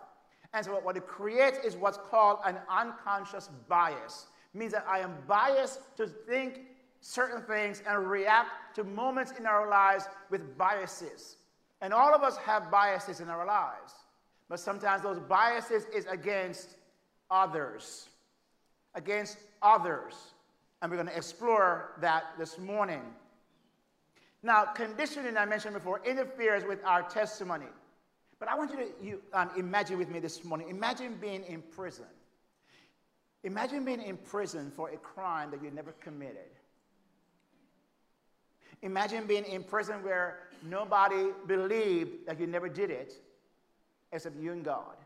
And 0.54 0.64
so 0.64 0.73
what 0.73 0.97
it 0.97 1.07
creates 1.07 1.59
is 1.64 1.76
what's 1.76 1.99
called 2.11 2.38
an 2.45 2.59
unconscious 2.69 3.49
bias. 3.69 4.26
It 4.54 4.59
means 4.59 4.73
that 4.73 4.85
I 4.88 4.99
am 4.99 5.14
biased 5.26 5.81
to 5.97 6.07
think 6.07 6.61
certain 7.00 7.42
things 7.42 7.83
and 7.87 8.09
react 8.09 8.76
to 8.76 8.85
moments 8.85 9.33
in 9.38 9.47
our 9.47 9.69
lives 9.69 10.04
with 10.31 10.57
biases. 10.57 11.37
And 11.81 11.92
all 11.92 12.14
of 12.14 12.23
us 12.23 12.37
have 12.38 12.71
biases 12.71 13.21
in 13.21 13.28
our 13.28 13.47
lives. 13.47 13.95
But 14.49 14.61
sometimes 14.61 15.02
those 15.02 15.19
biases 15.19 15.85
is 15.95 16.07
against 16.07 16.76
others. 17.31 18.09
Against 18.95 19.38
others. 19.62 20.14
And 20.81 20.90
we're 20.90 20.99
going 20.99 21.09
to 21.09 21.16
explore 21.16 21.92
that 22.00 22.25
this 22.38 22.59
morning. 22.59 23.02
Now, 24.42 24.64
conditioning, 24.64 25.37
I 25.37 25.47
mentioned 25.47 25.75
before, 25.75 26.02
interferes 26.04 26.64
with 26.64 26.85
our 26.85 27.02
testimony. 27.02 27.66
But 28.42 28.50
I 28.50 28.56
want 28.56 28.72
you 28.72 28.76
to 28.78 28.87
you, 29.00 29.22
um, 29.32 29.50
imagine 29.56 29.99
with 29.99 30.11
me 30.11 30.18
this 30.18 30.42
morning 30.42 30.68
imagine 30.68 31.16
being 31.20 31.44
in 31.44 31.62
prison. 31.62 32.06
Imagine 33.44 33.84
being 33.84 34.02
in 34.02 34.16
prison 34.16 34.72
for 34.75 34.90
a 34.90 34.96
crime 34.96 35.52
that 35.52 35.62
you 35.62 35.70
never 35.70 35.92
committed. 36.00 36.50
Imagine 38.82 39.28
being 39.28 39.44
in 39.44 39.62
prison 39.62 40.02
where 40.02 40.40
nobody 40.64 41.28
believed 41.46 42.26
that 42.26 42.40
you 42.40 42.49
never 42.49 42.68
did 42.68 42.90
it 42.90 43.14
except 44.11 44.34
you 44.34 44.50
and 44.50 44.64
God. 44.64 44.96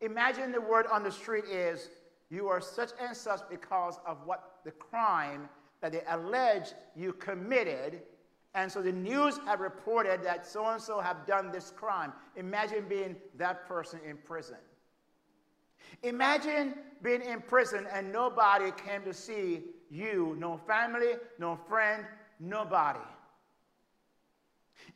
Imagine 0.00 0.52
the 0.52 0.60
word 0.60 0.86
on 0.92 1.02
the 1.02 1.10
street 1.10 1.46
is, 1.46 1.88
you 2.30 2.46
are 2.46 2.60
such 2.60 2.90
and 3.00 3.16
such 3.16 3.40
because 3.50 3.98
of 4.06 4.18
what 4.24 4.58
the 4.64 4.70
crime 4.70 5.48
that 5.80 5.90
they 5.90 6.02
allege 6.08 6.68
you 6.94 7.12
committed. 7.14 8.00
And 8.54 8.70
so 8.70 8.80
the 8.80 8.92
news 8.92 9.38
have 9.46 9.60
reported 9.60 10.22
that 10.22 10.46
so 10.46 10.66
and 10.66 10.80
so 10.80 11.00
have 11.00 11.26
done 11.26 11.50
this 11.50 11.70
crime. 11.70 12.12
Imagine 12.36 12.84
being 12.88 13.16
that 13.36 13.66
person 13.66 13.98
in 14.08 14.16
prison. 14.18 14.56
Imagine 16.02 16.74
being 17.02 17.22
in 17.22 17.40
prison 17.40 17.86
and 17.92 18.12
nobody 18.12 18.70
came 18.72 19.02
to 19.02 19.12
see 19.12 19.62
you 19.90 20.36
no 20.38 20.56
family, 20.56 21.14
no 21.38 21.58
friend, 21.68 22.04
nobody. 22.38 23.00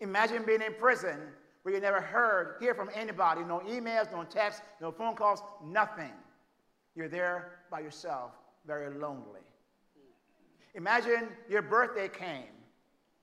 Imagine 0.01 0.45
being 0.45 0.63
in 0.63 0.75
prison 0.75 1.19
where 1.63 1.75
you 1.75 1.81
never 1.81 2.01
heard, 2.01 2.57
hear 2.61 2.75
from 2.75 2.91
anybody, 2.95 3.43
no 3.43 3.61
emails, 3.61 4.11
no 4.13 4.25
texts, 4.25 4.63
no 4.81 4.93
phone 4.93 5.17
calls, 5.17 5.43
nothing. 5.65 6.13
You're 6.95 7.09
there 7.09 7.61
by 7.71 7.81
yourself, 7.81 8.33
very 8.67 8.97
lonely. 8.97 9.41
Imagine 10.75 11.29
your 11.49 11.63
birthday 11.63 12.09
came 12.09 12.58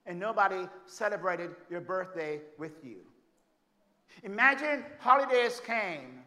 and 0.05 0.19
nobody 0.19 0.67
celebrated 0.85 1.51
your 1.69 1.81
birthday 1.81 2.41
with 2.57 2.83
you. 2.83 2.97
Imagine 4.24 4.83
holidays 5.00 5.62
came 5.65 6.21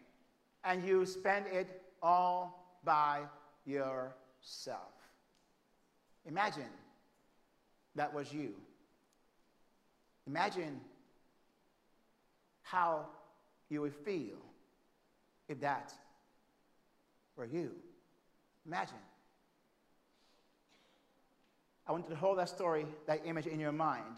and 0.65 0.87
you 0.87 1.07
spent 1.07 1.47
it 1.47 1.83
all 2.03 2.79
by 2.85 3.21
yourself. 3.65 4.93
Imagine 6.27 6.71
that 7.95 8.13
was 8.13 8.33
you. 8.33 8.55
Imagine 10.27 10.81
how 12.63 13.07
you 13.71 13.81
would 13.81 13.95
feel 13.95 14.37
if 15.49 15.61
that 15.61 15.93
were 17.37 17.47
you. 17.47 17.71
Imagine. 18.67 18.97
I 21.89 21.93
want 21.93 22.05
you 22.05 22.15
to 22.15 22.21
hold 22.21 22.39
that 22.39 22.51
story, 22.51 22.87
that 23.07 23.23
image 23.25 23.47
in 23.47 23.59
your 23.59 23.73
mind. 23.73 24.17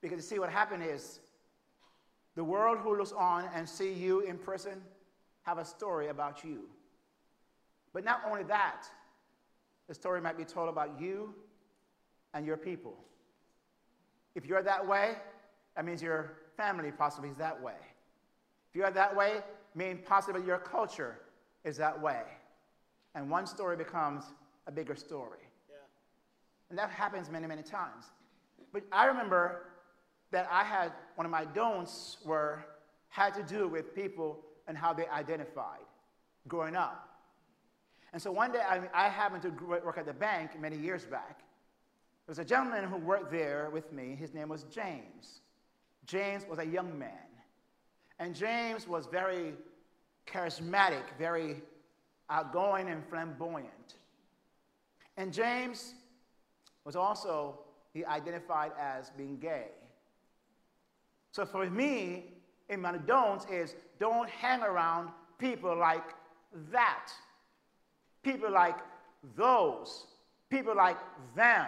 Because 0.00 0.16
you 0.16 0.22
see, 0.22 0.38
what 0.38 0.50
happened 0.50 0.84
is 0.84 1.18
the 2.36 2.44
world 2.44 2.78
who 2.78 2.96
looks 2.96 3.12
on 3.12 3.48
and 3.54 3.68
see 3.68 3.92
you 3.92 4.20
in 4.20 4.38
prison 4.38 4.80
have 5.42 5.58
a 5.58 5.64
story 5.64 6.08
about 6.08 6.44
you. 6.44 6.60
But 7.92 8.04
not 8.04 8.22
only 8.26 8.44
that, 8.44 8.84
the 9.88 9.94
story 9.94 10.20
might 10.20 10.38
be 10.38 10.44
told 10.44 10.68
about 10.68 11.00
you 11.00 11.34
and 12.34 12.46
your 12.46 12.56
people. 12.56 12.96
If 14.34 14.46
you're 14.46 14.62
that 14.62 14.86
way, 14.86 15.16
that 15.76 15.84
means 15.84 16.00
your 16.00 16.32
family 16.56 16.92
possibly 16.92 17.30
is 17.30 17.36
that 17.36 17.60
way. 17.60 17.74
If 18.70 18.76
you're 18.76 18.90
that 18.90 19.14
way, 19.14 19.40
mean 19.74 19.98
possibly 20.06 20.42
your 20.44 20.58
culture 20.58 21.18
is 21.64 21.76
that 21.78 22.00
way. 22.00 22.22
And 23.14 23.28
one 23.28 23.46
story 23.46 23.76
becomes 23.76 24.24
a 24.66 24.72
bigger 24.72 24.94
story. 24.94 25.38
And 26.72 26.78
that 26.78 26.88
happens 26.88 27.30
many, 27.30 27.46
many 27.46 27.62
times. 27.62 28.06
But 28.72 28.84
I 28.90 29.04
remember 29.04 29.66
that 30.30 30.48
I 30.50 30.64
had 30.64 30.90
one 31.16 31.26
of 31.26 31.30
my 31.30 31.44
don'ts 31.44 32.16
were 32.24 32.64
had 33.10 33.34
to 33.34 33.42
do 33.42 33.68
with 33.68 33.94
people 33.94 34.40
and 34.66 34.78
how 34.78 34.94
they 34.94 35.06
identified 35.08 35.84
growing 36.48 36.74
up. 36.74 37.10
And 38.14 38.22
so 38.22 38.32
one 38.32 38.52
day 38.52 38.60
I, 38.66 38.88
I 38.94 39.10
happened 39.10 39.42
to 39.42 39.50
work 39.84 39.98
at 39.98 40.06
the 40.06 40.14
bank 40.14 40.58
many 40.58 40.78
years 40.78 41.04
back. 41.04 41.40
There 42.24 42.30
was 42.30 42.38
a 42.38 42.44
gentleman 42.44 42.84
who 42.84 42.96
worked 42.96 43.30
there 43.30 43.68
with 43.70 43.92
me. 43.92 44.16
His 44.18 44.32
name 44.32 44.48
was 44.48 44.62
James. 44.64 45.40
James 46.06 46.46
was 46.48 46.58
a 46.58 46.64
young 46.64 46.98
man. 46.98 47.28
And 48.18 48.34
James 48.34 48.88
was 48.88 49.04
very 49.04 49.52
charismatic, 50.26 51.02
very 51.18 51.60
outgoing 52.30 52.88
and 52.88 53.06
flamboyant. 53.10 53.96
And 55.18 55.34
James 55.34 55.92
was 56.84 56.96
also, 56.96 57.58
he 57.92 58.04
identified 58.04 58.72
as 58.78 59.10
being 59.10 59.38
gay. 59.38 59.68
So 61.32 61.46
for 61.46 61.68
me, 61.68 62.32
in 62.68 62.80
my 62.80 62.96
don'ts 62.98 63.46
is 63.50 63.74
don't 63.98 64.28
hang 64.28 64.62
around 64.62 65.10
people 65.38 65.76
like 65.76 66.14
that. 66.70 67.08
People 68.22 68.50
like 68.50 68.78
those. 69.36 70.06
People 70.50 70.76
like 70.76 70.98
them. 71.34 71.66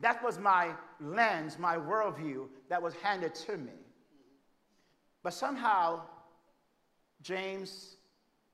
That 0.00 0.22
was 0.22 0.38
my 0.38 0.70
lens, 1.00 1.58
my 1.58 1.76
worldview 1.76 2.46
that 2.68 2.80
was 2.80 2.94
handed 2.94 3.34
to 3.34 3.56
me. 3.56 3.72
But 5.22 5.34
somehow, 5.34 6.02
James, 7.22 7.96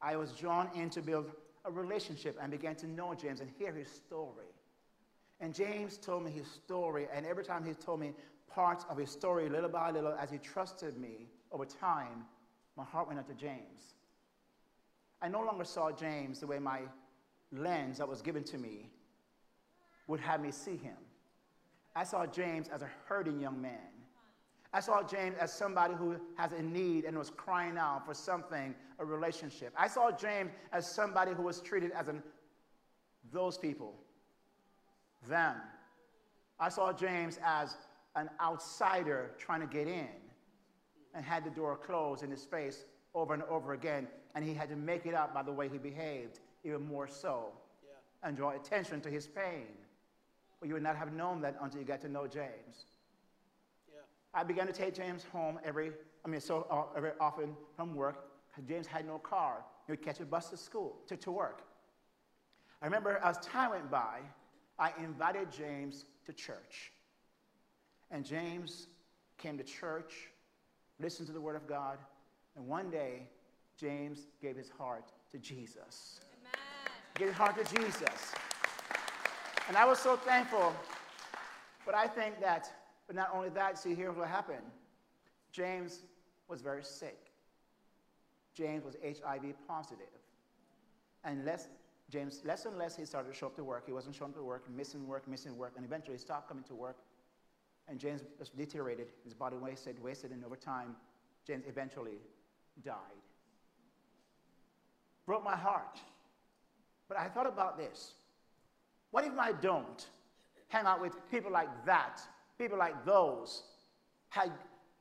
I 0.00 0.16
was 0.16 0.33
drawn 0.33 0.71
in 0.75 0.88
to 0.90 1.02
build 1.02 1.31
a 1.64 1.71
relationship 1.71 2.38
and 2.40 2.50
began 2.50 2.75
to 2.76 2.87
know 2.87 3.14
James 3.14 3.40
and 3.40 3.50
hear 3.59 3.73
his 3.73 3.88
story. 3.88 4.53
And 5.44 5.54
James 5.54 5.98
told 5.98 6.24
me 6.24 6.30
his 6.30 6.46
story, 6.46 7.06
and 7.14 7.26
every 7.26 7.44
time 7.44 7.66
he 7.66 7.74
told 7.74 8.00
me 8.00 8.14
parts 8.50 8.86
of 8.88 8.96
his 8.96 9.10
story, 9.10 9.50
little 9.50 9.68
by 9.68 9.90
little, 9.90 10.14
as 10.14 10.30
he 10.30 10.38
trusted 10.38 10.96
me 10.96 11.28
over 11.52 11.66
time, 11.66 12.24
my 12.78 12.84
heart 12.84 13.08
went 13.08 13.18
out 13.18 13.28
to 13.28 13.34
James. 13.34 13.92
I 15.20 15.28
no 15.28 15.42
longer 15.42 15.64
saw 15.64 15.92
James 15.92 16.40
the 16.40 16.46
way 16.46 16.58
my 16.58 16.80
lens 17.52 17.98
that 17.98 18.08
was 18.08 18.22
given 18.22 18.42
to 18.44 18.56
me 18.56 18.88
would 20.06 20.18
have 20.18 20.40
me 20.40 20.50
see 20.50 20.78
him. 20.78 20.96
I 21.94 22.04
saw 22.04 22.24
James 22.24 22.68
as 22.68 22.80
a 22.80 22.88
hurting 23.04 23.38
young 23.38 23.60
man. 23.60 23.92
I 24.72 24.80
saw 24.80 25.02
James 25.02 25.36
as 25.38 25.52
somebody 25.52 25.92
who 25.92 26.16
has 26.36 26.52
a 26.52 26.62
need 26.62 27.04
and 27.04 27.18
was 27.18 27.28
crying 27.28 27.76
out 27.76 28.06
for 28.06 28.14
something, 28.14 28.74
a 28.98 29.04
relationship. 29.04 29.74
I 29.76 29.88
saw 29.88 30.10
James 30.10 30.52
as 30.72 30.90
somebody 30.90 31.32
who 31.32 31.42
was 31.42 31.60
treated 31.60 31.90
as 31.90 32.08
an 32.08 32.22
those 33.30 33.58
people, 33.58 33.94
them. 35.28 35.57
I 36.59 36.69
saw 36.69 36.93
James 36.93 37.38
as 37.45 37.76
an 38.16 38.31
outsider 38.40 39.33
trying 39.38 39.61
to 39.61 39.66
get 39.66 39.88
in 39.88 40.09
and 41.14 41.25
had 41.25 41.45
the 41.45 41.50
door 41.50 41.76
closed 41.76 42.23
in 42.23 42.31
his 42.31 42.45
face 42.45 42.85
over 43.14 43.35
and 43.35 43.43
over 43.45 43.73
again, 43.73 44.09
and 44.35 44.45
he 44.45 44.54
had 44.54 44.69
to 44.69 44.76
make 44.76 45.07
it 45.07 45.14
up 45.14 45.33
by 45.33 45.43
the 45.43 45.52
way 45.52 45.69
he 45.69 45.78
behaved, 45.78 46.40
even 46.64 46.87
more 46.87 47.07
so, 47.07 47.52
yeah. 47.85 48.28
and 48.28 48.37
draw 48.37 48.50
attention 48.50 49.00
to 49.00 49.11
his 49.11 49.26
pain. 49.26 49.66
But 50.61 50.69
you 50.69 50.75
would 50.75 50.83
not 50.83 50.97
have 50.97 51.12
known 51.12 51.40
that 51.43 51.57
until 51.61 51.81
you 51.81 51.87
got 51.87 52.00
to 52.02 52.09
know 52.09 52.26
James. 52.26 52.87
Yeah. 53.88 54.00
I 54.33 54.43
began 54.43 54.66
to 54.66 54.73
take 54.73 54.95
James 54.95 55.25
home 55.33 55.61
every, 55.64 55.93
I 56.25 56.28
mean, 56.28 56.40
so 56.40 56.66
uh, 56.71 56.99
very 57.00 57.12
often 57.21 57.57
from 57.76 57.95
work. 57.95 58.31
James 58.66 58.87
had 58.87 59.07
no 59.07 59.19
car. 59.19 59.64
He 59.87 59.93
would 59.93 60.02
catch 60.02 60.21
a 60.21 60.25
bus 60.25 60.50
to 60.50 60.57
school, 60.57 60.97
to, 61.07 61.16
to 61.16 61.31
work. 61.31 61.62
I 62.81 62.87
remember 62.87 63.21
as 63.23 63.38
time 63.38 63.71
went 63.71 63.90
by, 63.90 64.21
I 64.78 64.93
invited 64.99 65.50
James 65.52 66.04
to 66.26 66.33
church. 66.33 66.93
And 68.11 68.25
James 68.25 68.88
came 69.38 69.57
to 69.59 69.64
church, 69.64 70.28
listened 71.00 71.26
to 71.28 71.33
the 71.33 71.40
Word 71.40 71.57
of 71.57 71.66
God, 71.66 71.99
and 72.57 72.66
one 72.66 72.90
day, 72.90 73.28
James 73.76 74.26
gave 74.40 74.57
his 74.57 74.71
heart 74.71 75.12
to 75.33 75.38
Jesus. 75.38 76.21
Amen. 76.40 76.54
Give 77.16 77.28
his 77.28 77.37
heart 77.37 77.57
to 77.57 77.76
Jesus. 77.76 78.33
And 79.66 79.76
I 79.76 79.85
was 79.85 79.99
so 79.99 80.16
thankful. 80.16 80.73
But 81.85 81.95
I 81.95 82.07
think 82.07 82.40
that, 82.40 82.71
but 83.07 83.16
not 83.16 83.31
only 83.35 83.49
that, 83.50 83.78
see, 83.78 83.95
here's 83.95 84.16
what 84.16 84.28
happened. 84.28 84.62
James 85.52 86.00
was 86.49 86.61
very 86.61 86.85
sick. 86.85 87.31
James 88.54 88.85
was 88.85 88.97
HIV 89.02 89.54
positive. 89.66 90.07
And 91.25 91.45
less, 91.45 91.69
James, 92.11 92.42
less 92.44 92.66
and 92.66 92.76
less 92.76 92.96
he 92.96 93.04
started 93.04 93.32
to 93.32 93.34
show 93.34 93.46
up 93.46 93.56
to 93.56 93.64
work. 93.64 93.84
He 93.87 93.92
wasn't 93.92 94.14
showing 94.14 94.30
up 94.32 94.37
to 94.37 94.42
work, 94.44 94.68
missing 94.70 95.06
work, 95.06 95.26
missing 95.26 95.56
work, 95.56 95.73
and 95.76 95.84
eventually 95.84 96.16
he 96.16 96.20
stopped 96.20 96.49
coming 96.49 96.64
to 96.64 96.75
work. 96.75 96.99
And 97.88 97.99
James 97.99 98.23
just 98.38 98.56
deteriorated. 98.56 99.08
His 99.25 99.34
body 99.34 99.56
wasted, 99.56 100.02
wasted, 100.02 100.30
and 100.30 100.44
over 100.44 100.56
time, 100.56 100.96
James 101.46 101.64
eventually 101.66 102.18
died. 102.84 102.94
Broke 105.26 105.44
my 105.44 105.56
heart. 105.56 105.99
But 107.08 107.18
I 107.18 107.28
thought 107.28 107.46
about 107.46 107.76
this. 107.76 108.14
What 109.11 109.25
if 109.25 109.38
I 109.38 109.52
don't 109.52 110.06
hang 110.68 110.87
out 110.87 111.00
with 111.00 111.14
people 111.30 111.52
like 111.52 111.68
that, 111.87 112.20
people 112.58 112.78
like 112.78 113.04
those, 113.04 113.64
had 114.30 114.50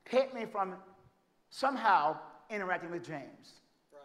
kept 0.06 0.34
me 0.34 0.46
from 0.46 0.76
somehow 1.50 2.18
interacting 2.50 2.92
with 2.92 3.06
James? 3.06 3.62
Right. 3.92 4.02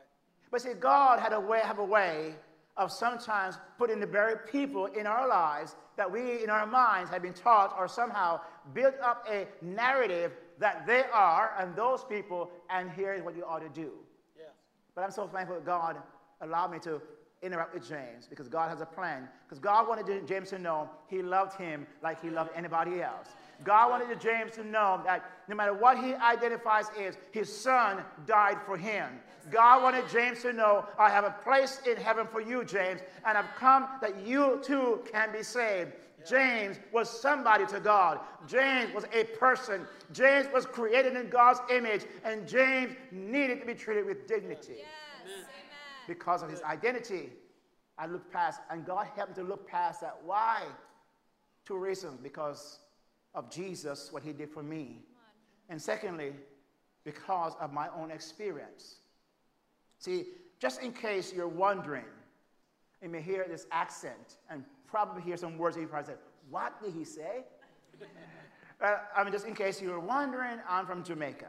But 0.51 0.63
see, 0.63 0.75
God 0.75 1.21
had 1.21 1.33
a 1.33 1.41
way, 1.41 1.61
have 1.61 1.79
a 1.79 1.85
way 1.85 2.35
of 2.79 2.93
sometimes 2.93 3.59
putting 3.77 4.01
the 4.01 4.07
very 4.07 4.37
people 4.51 4.87
in 4.87 5.07
our 5.07 5.29
lives 5.29 5.75
that 5.97 6.11
we 6.11 6.43
in 6.43 6.49
our 6.49 6.67
minds 6.67 7.11
have 7.11 7.23
been 7.23 7.35
taught 7.35 7.75
or 7.77 7.89
somehow 7.89 8.41
built 8.73 8.95
up 9.03 9.27
a 9.31 9.47
narrative 9.61 10.33
that 10.59 10.87
they 10.87 11.03
are 11.13 11.53
and 11.59 11.75
those 11.77 12.05
people, 12.05 12.51
and 12.71 12.91
here 12.91 13.13
is 13.13 13.23
what 13.23 13.37
you 13.37 13.45
ought 13.45 13.61
to 13.61 13.69
do. 13.69 13.91
Yes. 14.37 14.47
But 14.95 15.03
I'm 15.03 15.11
so 15.11 15.27
thankful 15.27 15.57
that 15.57 15.67
God 15.67 15.97
allowed 16.41 16.71
me 16.71 16.79
to 16.81 17.03
interact 17.43 17.75
with 17.75 17.89
James 17.89 18.27
because 18.29 18.49
God 18.49 18.69
has 18.69 18.81
a 18.81 18.87
plan. 18.87 19.29
Because 19.47 19.59
God 19.59 19.89
wanted 19.89 20.27
James 20.27 20.51
to 20.51 20.59
know 20.59 20.89
he 21.09 21.23
loved 21.23 21.59
him 21.59 21.87
like 22.03 22.21
he 22.21 22.31
loved 22.31 22.51
anybody 22.55 23.03
else. 23.03 23.29
God 23.65 23.91
wanted 23.91 24.21
James 24.21 24.53
to 24.53 24.65
know 24.65 25.01
that 25.05 25.25
no 25.49 25.57
matter 25.57 25.75
what 25.75 25.99
he 25.99 26.15
identifies 26.15 26.87
as, 27.01 27.17
his 27.33 27.55
son 27.55 28.03
died 28.27 28.59
for 28.65 28.77
him. 28.77 29.09
God 29.51 29.83
wanted 29.83 30.09
James 30.09 30.43
to 30.43 30.53
know, 30.53 30.85
I 30.99 31.11
have 31.11 31.25
a 31.25 31.35
place 31.43 31.81
in 31.89 31.97
heaven 31.97 32.27
for 32.27 32.41
you, 32.41 32.65
James, 32.65 33.01
and 33.25 33.39
I've 33.39 33.55
come 33.57 33.89
that 34.01 34.25
you 34.27 34.61
too 34.63 35.01
can 35.11 35.33
be 35.33 35.43
saved. 35.43 35.93
James 36.29 36.79
was 36.93 37.09
somebody 37.09 37.65
to 37.67 37.81
God. 37.81 38.21
James 38.47 38.93
was 38.93 39.05
a 39.13 39.25
person. 39.25 39.87
James 40.13 40.47
was 40.53 40.67
created 40.67 41.17
in 41.17 41.29
God's 41.31 41.61
image, 41.71 42.05
and 42.25 42.47
James 42.47 42.95
needed 43.11 43.61
to 43.61 43.67
be 43.67 43.75
treated 43.75 44.05
with 44.05 44.27
dignity 44.27 44.79
Yes. 44.79 45.47
Because 46.07 46.43
of 46.43 46.51
his 46.51 46.63
identity. 46.63 47.31
I 47.99 48.07
looked 48.07 48.33
past, 48.33 48.61
and 48.71 48.85
God 48.85 49.07
helped 49.15 49.37
me 49.37 49.43
to 49.43 49.49
look 49.49 49.67
past 49.67 50.01
that. 50.01 50.19
Why? 50.25 50.63
Two 51.67 51.77
reasons 51.77 52.19
because 52.23 52.79
of 53.39 53.51
Jesus, 53.51 54.13
what 54.13 54.25
he 54.25 54.33
did 54.33 54.51
for 54.51 54.63
me. 54.63 55.05
And 55.69 55.81
secondly, 55.81 56.33
because 57.05 57.53
of 57.61 57.73
my 57.73 57.89
own 57.97 58.11
experience. 58.11 58.97
See, 59.99 60.25
just 60.59 60.83
in 60.83 60.93
case 60.93 61.33
you're 61.33 61.47
wondering, 61.47 62.05
you 63.01 63.09
may 63.09 63.23
hear 63.23 63.47
this 63.49 63.67
accent 63.71 64.39
and 64.51 64.65
probably 64.89 65.23
hear 65.23 65.37
some 65.37 65.57
words 65.57 65.77
that 65.77 65.83
you 65.83 65.89
probably 65.89 66.07
said, 66.07 66.19
What 66.51 66.83
did 66.83 66.93
he 66.93 67.05
say? 67.05 67.45
uh, 68.83 68.97
I 69.17 69.23
mean, 69.23 69.33
just 69.33 69.47
in 69.47 69.55
case 69.55 69.81
you 69.81 69.91
were 69.91 70.01
wondering, 70.01 70.59
I'm 70.69 70.85
from 70.85 71.05
Jamaica. 71.05 71.47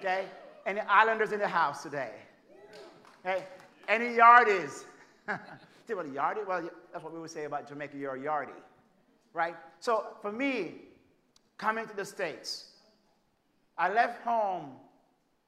Okay? 0.00 0.26
Any 0.66 0.80
islanders 0.80 1.32
in 1.32 1.38
the 1.38 1.48
house 1.48 1.82
today? 1.82 2.12
Okay? 3.24 3.44
Any 3.88 4.16
yardies? 4.16 4.84
See 5.86 5.94
what 5.94 6.06
a 6.06 6.10
yardie? 6.10 6.46
Well, 6.46 6.68
that's 6.92 7.02
what 7.02 7.14
we 7.14 7.20
would 7.20 7.30
say 7.30 7.44
about 7.44 7.68
Jamaica, 7.68 7.96
you're 7.96 8.16
a 8.16 8.18
yardie. 8.18 8.60
Right? 9.34 9.56
So 9.80 10.06
for 10.22 10.32
me, 10.32 10.76
coming 11.58 11.86
to 11.86 11.94
the 11.94 12.04
States, 12.04 12.70
I 13.76 13.92
left 13.92 14.22
home 14.22 14.70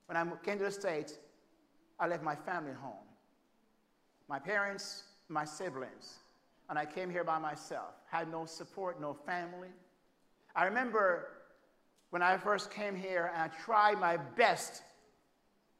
when 0.06 0.16
I 0.16 0.24
came 0.44 0.58
to 0.58 0.64
the 0.64 0.70
States, 0.70 1.14
I 1.98 2.06
left 2.06 2.22
my 2.22 2.34
family 2.34 2.72
home. 2.72 3.04
My 4.28 4.38
parents, 4.38 5.04
my 5.28 5.44
siblings. 5.44 6.18
And 6.68 6.78
I 6.78 6.84
came 6.84 7.11
here 7.11 7.24
by 7.24 7.38
myself. 7.38 7.94
Had 8.11 8.30
no 8.30 8.44
support, 8.44 9.00
no 9.00 9.14
family. 9.14 9.68
I 10.54 10.64
remember 10.64 11.28
when 12.11 12.22
I 12.22 12.37
first 12.38 12.70
came 12.70 12.94
here 12.94 13.30
and 13.34 13.42
I 13.42 13.48
tried 13.48 14.00
my 14.00 14.16
best 14.16 14.82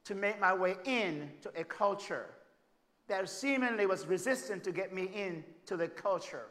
to 0.05 0.15
make 0.15 0.39
my 0.39 0.53
way 0.53 0.75
into 0.85 1.49
a 1.55 1.63
culture 1.63 2.27
that 3.07 3.27
seemingly 3.29 3.85
was 3.85 4.05
resistant 4.05 4.63
to 4.65 4.71
get 4.71 4.93
me 4.93 5.09
into 5.13 5.77
the 5.77 5.87
culture. 5.87 6.47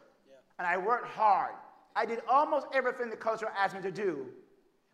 And 0.59 0.67
I 0.67 0.77
worked 0.77 1.09
hard. 1.09 1.55
I 1.95 2.05
did 2.05 2.21
almost 2.29 2.67
everything 2.73 3.11
the 3.11 3.17
culture 3.17 3.49
asked 3.57 3.75
me 3.75 3.83
to 3.83 3.91
do. 3.91 4.27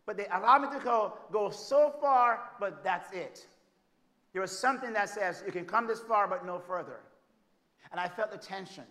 But 0.05 0.17
they 0.17 0.25
allowed 0.27 0.61
me 0.63 0.77
to 0.77 0.83
go, 0.83 1.13
go 1.31 1.49
so 1.49 1.93
far, 2.01 2.51
but 2.59 2.83
that's 2.83 3.13
it. 3.13 3.47
There 4.33 4.41
was 4.41 4.57
something 4.57 4.93
that 4.93 5.09
says 5.09 5.43
you 5.45 5.51
can 5.51 5.65
come 5.65 5.87
this 5.87 6.01
far, 6.01 6.27
but 6.27 6.45
no 6.45 6.59
further. 6.59 6.99
And 7.91 7.99
I 7.99 8.07
felt 8.07 8.31
the 8.31 8.37
tension. 8.37 8.83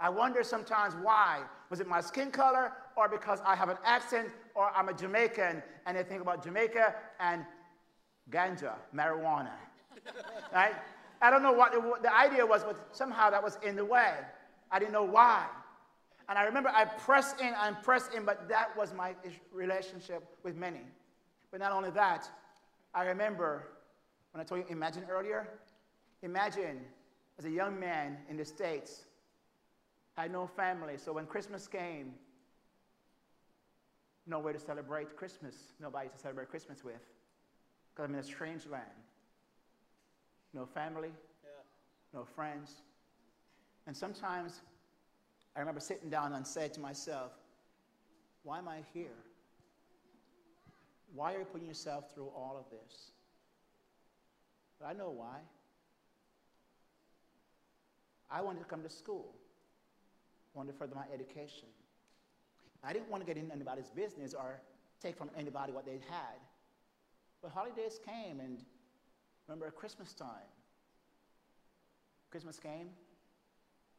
I 0.00 0.08
wonder 0.08 0.42
sometimes 0.42 0.94
why. 1.02 1.42
Was 1.70 1.80
it 1.80 1.86
my 1.86 2.00
skin 2.00 2.30
color, 2.30 2.72
or 2.96 3.08
because 3.08 3.40
I 3.44 3.54
have 3.54 3.68
an 3.68 3.76
accent, 3.84 4.28
or 4.54 4.70
I'm 4.74 4.88
a 4.88 4.94
Jamaican, 4.94 5.62
and 5.86 5.96
they 5.96 6.02
think 6.02 6.20
about 6.20 6.42
Jamaica 6.42 6.94
and 7.20 7.44
ganja, 8.30 8.72
marijuana. 8.94 9.52
right? 10.52 10.74
I 11.20 11.30
don't 11.30 11.42
know 11.42 11.52
what 11.52 11.72
the, 11.72 12.02
the 12.02 12.14
idea 12.14 12.44
was, 12.44 12.64
but 12.64 12.88
somehow 12.92 13.30
that 13.30 13.42
was 13.42 13.58
in 13.62 13.76
the 13.76 13.84
way. 13.84 14.14
I 14.70 14.78
didn't 14.78 14.92
know 14.92 15.04
why. 15.04 15.46
And 16.28 16.38
I 16.38 16.44
remember 16.44 16.70
I 16.70 16.84
pressed 16.84 17.40
in 17.40 17.52
and 17.62 17.80
pressed 17.82 18.14
in, 18.14 18.24
but 18.24 18.48
that 18.48 18.76
was 18.76 18.94
my 18.94 19.14
relationship 19.52 20.24
with 20.42 20.56
many. 20.56 20.80
But 21.50 21.60
not 21.60 21.72
only 21.72 21.90
that, 21.90 22.28
I 22.94 23.04
remember 23.04 23.68
when 24.32 24.40
I 24.40 24.44
told 24.44 24.62
you 24.62 24.66
imagine 24.70 25.04
earlier, 25.10 25.48
imagine 26.22 26.80
as 27.38 27.44
a 27.44 27.50
young 27.50 27.78
man 27.78 28.16
in 28.28 28.36
the 28.36 28.44
States, 28.44 29.04
I 30.16 30.22
had 30.22 30.32
no 30.32 30.46
family, 30.46 30.96
so 30.96 31.12
when 31.12 31.26
Christmas 31.26 31.66
came, 31.66 32.14
nowhere 34.26 34.52
to 34.52 34.58
celebrate 34.58 35.16
Christmas, 35.16 35.54
nobody 35.80 36.08
to 36.08 36.18
celebrate 36.18 36.48
Christmas 36.48 36.84
with, 36.84 37.02
because 37.92 38.08
I'm 38.08 38.14
in 38.14 38.20
a 38.20 38.24
strange 38.24 38.66
land. 38.66 38.84
No 40.52 40.64
family, 40.64 41.12
Yeah. 41.44 41.50
no 42.12 42.24
friends. 42.24 42.82
And 43.86 43.96
sometimes 43.96 44.62
I 45.56 45.60
remember 45.60 45.80
sitting 45.80 46.10
down 46.10 46.32
and 46.32 46.46
said 46.46 46.74
to 46.74 46.80
myself, 46.80 47.32
why 48.42 48.58
am 48.58 48.68
I 48.68 48.78
here? 48.92 49.16
Why 51.14 51.34
are 51.34 51.38
you 51.38 51.44
putting 51.44 51.68
yourself 51.68 52.12
through 52.14 52.30
all 52.34 52.56
of 52.58 52.68
this? 52.70 53.12
But 54.80 54.86
I 54.86 54.92
know 54.92 55.10
why. 55.10 55.38
I 58.30 58.42
wanted 58.42 58.60
to 58.60 58.64
come 58.64 58.82
to 58.82 58.90
school. 58.90 59.32
I 60.54 60.58
wanted 60.58 60.72
to 60.72 60.78
further 60.78 60.96
my 60.96 61.04
education. 61.14 61.68
I 62.82 62.92
didn't 62.92 63.08
want 63.08 63.22
to 63.22 63.26
get 63.26 63.42
in 63.42 63.50
anybody's 63.50 63.90
business 63.90 64.34
or 64.34 64.60
take 65.00 65.16
from 65.16 65.30
anybody 65.36 65.72
what 65.72 65.86
they'd 65.86 66.02
had. 66.08 66.38
But 67.42 67.52
holidays 67.52 68.00
came, 68.04 68.40
and 68.40 68.58
remember 69.46 69.70
Christmas 69.70 70.12
time. 70.12 70.48
Christmas 72.30 72.58
came, 72.58 72.88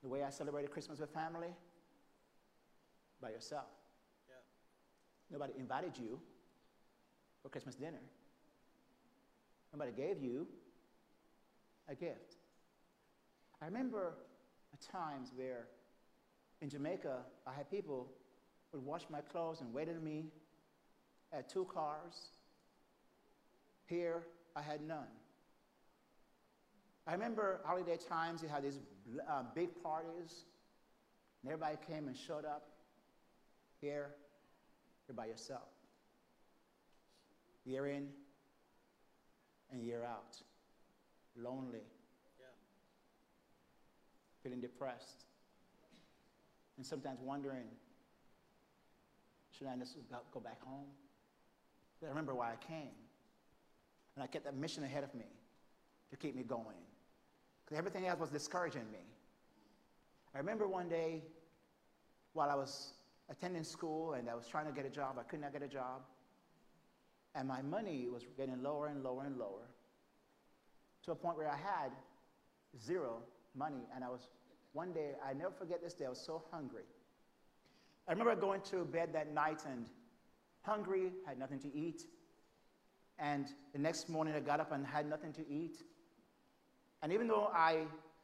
the 0.06 0.10
way 0.10 0.24
I 0.24 0.30
celebrated 0.30 0.70
Christmas 0.70 1.00
with 1.00 1.10
family, 1.10 1.48
by 3.20 3.32
yourself. 3.32 3.66
Yeah. 4.30 4.36
Nobody 5.32 5.54
invited 5.58 5.98
you 5.98 6.20
for 7.42 7.50
Christmas 7.50 7.74
dinner. 7.74 8.04
Nobody 9.74 9.92
gave 9.92 10.22
you 10.22 10.46
a 11.90 11.96
gift. 11.96 12.36
I 13.60 13.66
remember 13.66 14.14
times 14.92 15.32
where 15.36 15.70
in 16.62 16.70
Jamaica, 16.70 17.18
I 17.48 17.54
had 17.54 17.72
people 17.72 18.12
would 18.72 18.86
wash 18.86 19.04
my 19.10 19.22
clothes 19.22 19.62
and 19.62 19.74
wait 19.74 19.90
on 19.90 20.04
me. 20.04 20.26
I 21.34 21.38
had 21.38 21.50
two 21.50 21.66
cars. 21.74 22.30
Here, 23.88 24.24
I 24.56 24.62
had 24.62 24.82
none. 24.82 25.08
I 27.08 27.14
remember 27.14 27.60
holiday 27.64 27.98
times, 27.98 28.42
you 28.42 28.50
had 28.50 28.64
these 28.64 28.80
uh, 29.30 29.44
big 29.54 29.70
parties, 29.84 30.46
and 31.44 31.52
everybody 31.52 31.78
came 31.88 32.08
and 32.08 32.18
showed 32.18 32.46
up. 32.46 32.68
Here, 33.80 34.10
you're 35.08 35.16
by 35.16 35.28
yourself. 35.28 35.70
Year 37.66 37.88
in 37.88 38.08
and 39.72 39.84
year 39.84 40.04
out. 40.04 40.38
Lonely, 41.38 41.84
Yeah. 42.40 42.46
feeling 44.42 44.62
depressed, 44.62 45.26
and 46.78 46.86
sometimes 46.86 47.20
wondering, 47.22 47.68
should 49.52 49.68
I 49.68 49.76
just 49.76 49.98
go- 50.10 50.22
go 50.32 50.40
back 50.40 50.62
home? 50.62 50.88
But 52.00 52.08
I 52.08 52.10
remember 52.10 52.34
why 52.34 52.54
I 52.54 52.56
came. 52.56 52.96
And 54.16 54.24
I 54.24 54.28
kept 54.28 54.46
that 54.46 54.56
mission 54.56 54.84
ahead 54.84 55.04
of 55.04 55.14
me 55.14 55.26
to 56.10 56.18
keep 56.18 56.36
me 56.36 56.44
going. 56.44 56.78
Because 57.66 57.78
everything 57.78 58.06
else 58.08 58.20
was 58.20 58.30
discouraging 58.30 58.86
me. 58.92 59.00
I 60.34 60.38
remember 60.38 60.68
one 60.68 60.88
day 60.88 61.24
while 62.34 62.50
I 62.50 62.56
was 62.56 62.94
attending 63.30 63.64
school 63.64 64.14
and 64.14 64.30
I 64.30 64.36
was 64.36 64.46
trying 64.48 64.68
to 64.68 64.72
get 64.72 64.86
a 64.86 64.90
job, 64.90 65.18
I 65.20 65.24
could 65.24 65.42
not 65.42 65.54
get 65.54 65.64
a 65.64 65.68
job. 65.68 66.02
And 67.34 67.48
my 67.48 67.62
money 67.62 68.08
was 68.12 68.24
getting 68.38 68.62
lower 68.62 68.88
and 68.88 69.04
lower 69.04 69.24
and 69.24 69.38
lower 69.38 69.68
to 71.06 71.12
a 71.12 71.16
point 71.16 71.38
where 71.38 71.50
I 71.50 71.58
had 71.58 71.92
zero 72.82 73.22
money. 73.56 73.88
And 73.96 74.04
I 74.04 74.10
was, 74.10 74.30
one 74.74 74.92
day, 74.94 75.12
I 75.26 75.34
never 75.34 75.52
forget 75.52 75.82
this 75.82 75.94
day, 75.94 76.06
I 76.06 76.10
was 76.10 76.22
so 76.24 76.44
hungry. 76.52 76.84
I 78.08 78.12
remember 78.12 78.36
going 78.36 78.62
to 78.72 78.86
bed 78.86 79.10
that 79.14 79.34
night 79.34 79.62
and 79.70 79.90
hungry, 80.62 81.12
had 81.26 81.40
nothing 81.40 81.60
to 81.60 81.76
eat. 81.76 82.04
And 83.18 83.48
the 83.74 83.80
next 83.80 84.10
morning 84.10 84.34
I 84.36 84.40
got 84.40 84.60
up 84.60 84.72
and 84.72 84.86
had 84.86 85.10
nothing 85.10 85.34
to 85.34 85.48
eat. 85.50 85.84
And 87.06 87.14
even 87.14 87.28
though 87.28 87.52
I 87.54 87.82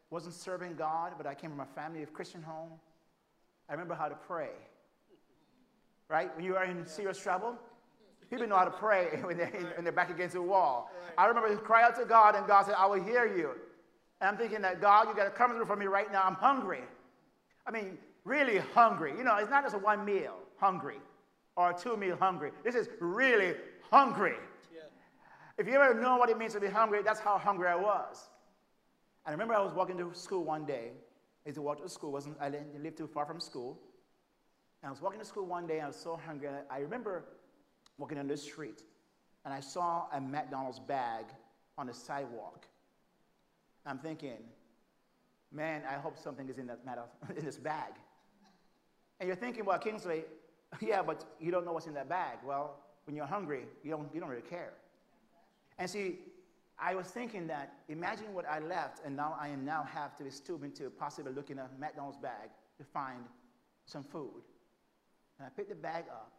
wasn't 0.10 0.34
serving 0.34 0.74
God, 0.74 1.14
but 1.16 1.28
I 1.28 1.36
came 1.36 1.52
from 1.52 1.60
a 1.60 1.68
family 1.68 2.02
of 2.02 2.14
Christian 2.14 2.42
home, 2.42 2.72
I 3.70 3.74
remember 3.74 3.94
how 3.94 4.08
to 4.08 4.16
pray. 4.16 4.50
Right? 6.10 6.36
When 6.36 6.44
you 6.44 6.56
are 6.56 6.66
in 6.66 6.88
serious 6.88 7.20
trouble, 7.20 7.54
people 8.28 8.48
know 8.48 8.56
how 8.56 8.66
to 8.66 8.72
pray 8.72 9.20
when 9.24 9.38
they're, 9.38 9.52
when 9.76 9.84
they're 9.84 9.94
back 9.94 10.10
against 10.10 10.34
the 10.34 10.42
wall. 10.42 10.90
I 11.16 11.28
remember 11.28 11.50
to 11.50 11.58
cry 11.58 11.84
out 11.84 11.96
to 12.00 12.06
God, 12.06 12.36
and 12.36 12.48
God 12.48 12.66
said, 12.66 12.74
I 12.76 12.88
will 12.88 13.04
hear 13.04 13.28
you. 13.28 13.52
And 14.20 14.32
I'm 14.32 14.36
thinking 14.36 14.64
that, 14.64 14.82
God, 14.82 15.08
you 15.08 15.16
got 15.16 15.26
to 15.26 15.30
come 15.30 15.52
through 15.52 15.66
for 15.66 15.76
me 15.76 15.86
right 15.86 16.12
now. 16.12 16.24
I'm 16.24 16.34
hungry. 16.34 16.82
I 17.68 17.70
mean, 17.70 18.00
really 18.24 18.58
hungry. 18.74 19.14
You 19.16 19.24
know, 19.24 19.36
it's 19.36 19.52
not 19.52 19.62
just 19.64 19.76
a 19.76 19.78
one 19.78 20.04
meal 20.04 20.38
hungry 20.58 20.98
or 21.56 21.70
a 21.70 21.78
two 21.78 21.98
meal 21.98 22.18
hungry. 22.20 22.50
This 22.64 22.74
is 22.74 22.90
really 23.00 23.54
hungry. 23.92 24.38
Yeah. 24.74 24.82
If 25.60 25.68
you 25.68 25.76
ever 25.76 25.94
know 25.94 26.18
what 26.18 26.32
it 26.32 26.40
means 26.40 26.54
to 26.54 26.60
be 26.60 26.66
hungry, 26.66 27.04
that's 27.04 27.20
how 27.20 27.38
hungry 27.38 27.68
I 27.68 27.76
was. 27.76 28.31
I 29.26 29.32
remember 29.32 29.54
I 29.54 29.62
was 29.62 29.74
walking 29.74 29.98
to 29.98 30.12
school 30.14 30.44
one 30.44 30.66
day. 30.66 30.92
I 31.46 31.50
used 31.50 31.56
to 31.56 31.62
walk 31.62 31.82
to 31.82 31.90
school. 31.90 32.12
Wasn't, 32.12 32.36
I 32.40 32.50
didn't 32.50 32.82
live 32.82 32.96
too 32.96 33.08
far 33.08 33.26
from 33.26 33.40
school. 33.40 33.80
And 34.82 34.88
I 34.88 34.92
was 34.92 35.02
walking 35.02 35.20
to 35.20 35.26
school 35.26 35.46
one 35.46 35.68
day 35.68 35.76
and 35.76 35.84
I 35.84 35.88
was 35.88 35.96
so 35.96 36.20
hungry. 36.26 36.50
I 36.70 36.80
remember 36.80 37.26
walking 37.98 38.18
on 38.18 38.28
the 38.28 38.38
street 38.38 38.82
and 39.46 39.54
I 39.54 39.60
saw 39.60 40.06
a 40.12 40.20
McDonald's 40.20 40.80
bag 40.80 41.26
on 41.78 41.88
the 41.88 41.94
sidewalk. 41.94 42.66
I'm 43.86 44.00
thinking, 44.00 44.38
man, 45.52 45.84
I 45.90 45.94
hope 45.94 46.18
something 46.18 46.50
is 46.50 46.58
in, 46.58 46.68
that 46.68 46.80
in 47.38 47.46
this 47.46 47.58
bag. 47.58 47.94
And 49.20 49.28
you're 49.28 49.36
thinking, 49.36 49.66
well, 49.66 49.78
Kingsley, 49.78 50.24
yeah, 50.82 51.04
but 51.04 51.26
you 51.40 51.52
don't 51.52 51.66
know 51.66 51.74
what's 51.74 51.88
in 51.88 51.94
that 51.94 52.10
bag. 52.10 52.40
Well, 52.44 52.76
when 53.06 53.16
you're 53.16 53.26
hungry, 53.26 53.66
you 53.84 53.92
don't, 53.92 54.10
you 54.14 54.20
don't 54.20 54.30
really 54.30 54.42
care. 54.42 54.74
And 55.78 55.90
see, 55.90 56.20
I 56.84 56.96
was 56.96 57.08
thinking 57.08 57.46
that 57.48 57.74
imagine 57.90 58.34
what 58.34 58.46
I 58.50 58.58
left, 58.58 59.06
and 59.06 59.16
now 59.16 59.38
I 59.40 59.50
am 59.50 59.64
now 59.64 59.84
have 59.84 60.18
to 60.18 60.32
stoop 60.32 60.62
to 60.76 60.90
possibly 60.90 61.32
look 61.32 61.52
in 61.52 61.60
a 61.60 61.70
McDonald's 61.80 62.18
bag 62.18 62.50
to 62.80 62.84
find 62.84 63.24
some 63.86 64.04
food. 64.04 64.42
And 65.38 65.46
I 65.46 65.50
picked 65.50 65.70
the 65.70 65.76
bag 65.76 66.06
up, 66.12 66.32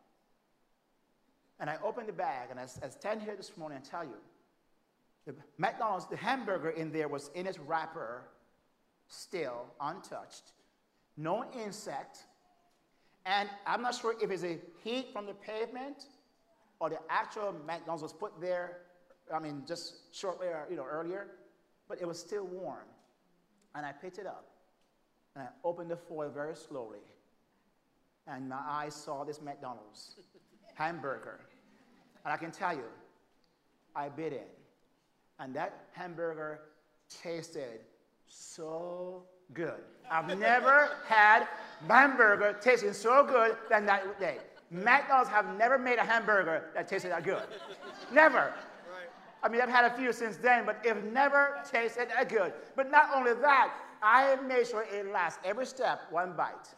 and 1.61 1.71
I 1.71 1.77
opened 1.85 2.09
the 2.09 2.13
bag, 2.13 2.49
and 2.51 2.59
I, 2.59 2.65
I 2.65 2.89
stand 2.89 3.23
here 3.23 3.37
this 3.37 3.57
morning 3.57 3.77
and 3.77 3.85
tell 3.85 4.03
you, 4.03 4.17
the 5.27 5.35
McDonald's, 5.59 6.07
the 6.07 6.17
hamburger 6.17 6.71
in 6.71 6.91
there 6.91 7.07
was 7.07 7.31
in 7.35 7.47
its 7.47 7.61
wrapper, 7.61 8.25
still 9.07 9.67
untouched, 9.81 10.55
no 11.17 11.45
insect, 11.57 12.25
and 13.25 13.49
I'm 13.65 13.83
not 13.83 13.95
sure 13.95 14.17
if 14.21 14.29
it's 14.33 14.43
a 14.43 14.59
heat 14.83 15.13
from 15.13 15.27
the 15.27 15.35
pavement 15.35 16.07
or 16.81 16.91
the 16.91 16.99
actual 17.09 17.55
McDonald's 17.65 18.03
was 18.03 18.13
put 18.13 18.41
there, 18.41 18.79
I 19.35 19.39
mean, 19.39 19.63
just 19.67 20.15
shortly, 20.15 20.49
uh, 20.49 20.69
you 20.71 20.77
know, 20.77 20.85
earlier, 20.85 21.27
but 21.89 22.01
it 22.01 22.07
was 22.07 22.19
still 22.19 22.45
warm. 22.45 22.87
And 23.75 23.87
I 23.87 23.93
picked 23.93 24.19
it 24.19 24.27
up 24.27 24.47
and 25.35 25.45
I 25.45 25.49
opened 25.65 25.91
the 25.91 25.97
foil 25.97 26.31
very 26.31 26.55
slowly. 26.57 26.99
And 28.27 28.49
my 28.49 28.61
eyes 28.69 28.95
saw 28.95 29.25
this 29.25 29.41
McDonald's 29.41 30.17
hamburger. 30.75 31.41
And 32.25 32.33
I 32.33 32.37
can 32.37 32.51
tell 32.51 32.75
you, 32.75 32.85
I 33.97 34.09
bit 34.09 34.33
in. 34.33 34.39
And 35.39 35.55
that 35.57 35.87
hamburger 35.93 36.61
tasted 37.23 37.81
so 38.29 39.25
good. 39.55 39.81
I've 40.11 40.39
never 40.39 40.91
had 41.07 41.49
hamburger 41.89 42.57
tasting 42.61 42.93
so 42.93 43.25
good 43.25 43.57
than 43.69 43.87
that 43.87 44.19
day. 44.21 44.39
McDonald's 44.71 45.29
have 45.29 45.57
never 45.59 45.79
made 45.79 45.99
a 45.99 46.05
hamburger 46.05 46.71
that 46.75 46.89
tasted 46.89 47.11
that 47.11 47.25
good. 47.25 47.43
never. 48.13 48.55
I 49.43 49.49
mean, 49.49 49.61
I've 49.61 49.69
had 49.69 49.85
a 49.85 49.97
few 49.97 50.13
since 50.13 50.37
then, 50.37 50.65
but 50.65 50.81
it 50.85 51.13
never 51.13 51.59
tasted 51.71 52.09
that 52.11 52.29
good. 52.29 52.53
But 52.77 52.91
not 52.91 53.11
only 53.15 53.33
that, 53.35 53.75
I 54.03 54.37
made 54.37 54.67
sure 54.67 54.85
it 54.91 55.07
lasts 55.13 55.41
every 55.45 55.67
step, 55.67 56.03
one 56.11 56.35
bite. 56.37 56.75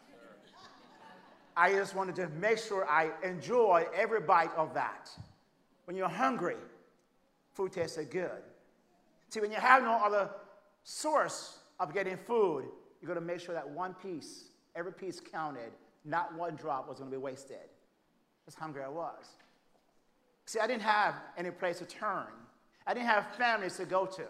I 1.57 1.73
just 1.73 1.95
wanted 1.95 2.17
to 2.17 2.29
make 2.41 2.59
sure 2.59 2.89
I 2.89 3.11
enjoy 3.23 3.87
every 3.95 4.21
bite 4.21 4.55
of 4.57 4.75
that. 4.75 5.11
When 5.85 5.97
you're 5.97 6.09
hungry, 6.09 6.57
food 7.53 7.73
tastes 7.73 7.99
good. 8.11 8.43
See, 9.29 9.41
when 9.41 9.51
you 9.51 9.59
have 9.59 9.83
no 9.83 9.93
other 9.93 10.31
source 10.83 11.59
of 11.79 11.93
getting 11.93 12.17
food, 12.17 12.65
you 13.01 13.09
got 13.09 13.15
to 13.15 13.21
make 13.21 13.41
sure 13.41 13.55
that 13.55 13.69
one 13.69 13.95
piece, 13.95 14.45
every 14.75 14.93
piece 14.93 15.21
counted, 15.21 15.71
not 16.05 16.35
one 16.35 16.57
drop 16.57 16.89
was 16.89 16.99
going 16.99 17.11
to 17.11 17.17
be 17.17 17.23
wasted. 17.23 17.59
That's 18.47 18.57
hungry 18.57 18.83
I 18.83 18.89
was. 18.89 19.25
See, 20.47 20.59
I 20.61 20.67
didn't 20.67 20.83
have 20.83 21.15
any 21.37 21.51
place 21.51 21.79
to 21.79 21.85
turn. 21.85 22.27
I 22.87 22.95
didn't 22.95 23.07
have 23.07 23.35
families 23.37 23.77
to 23.77 23.85
go 23.85 24.07
to. 24.07 24.25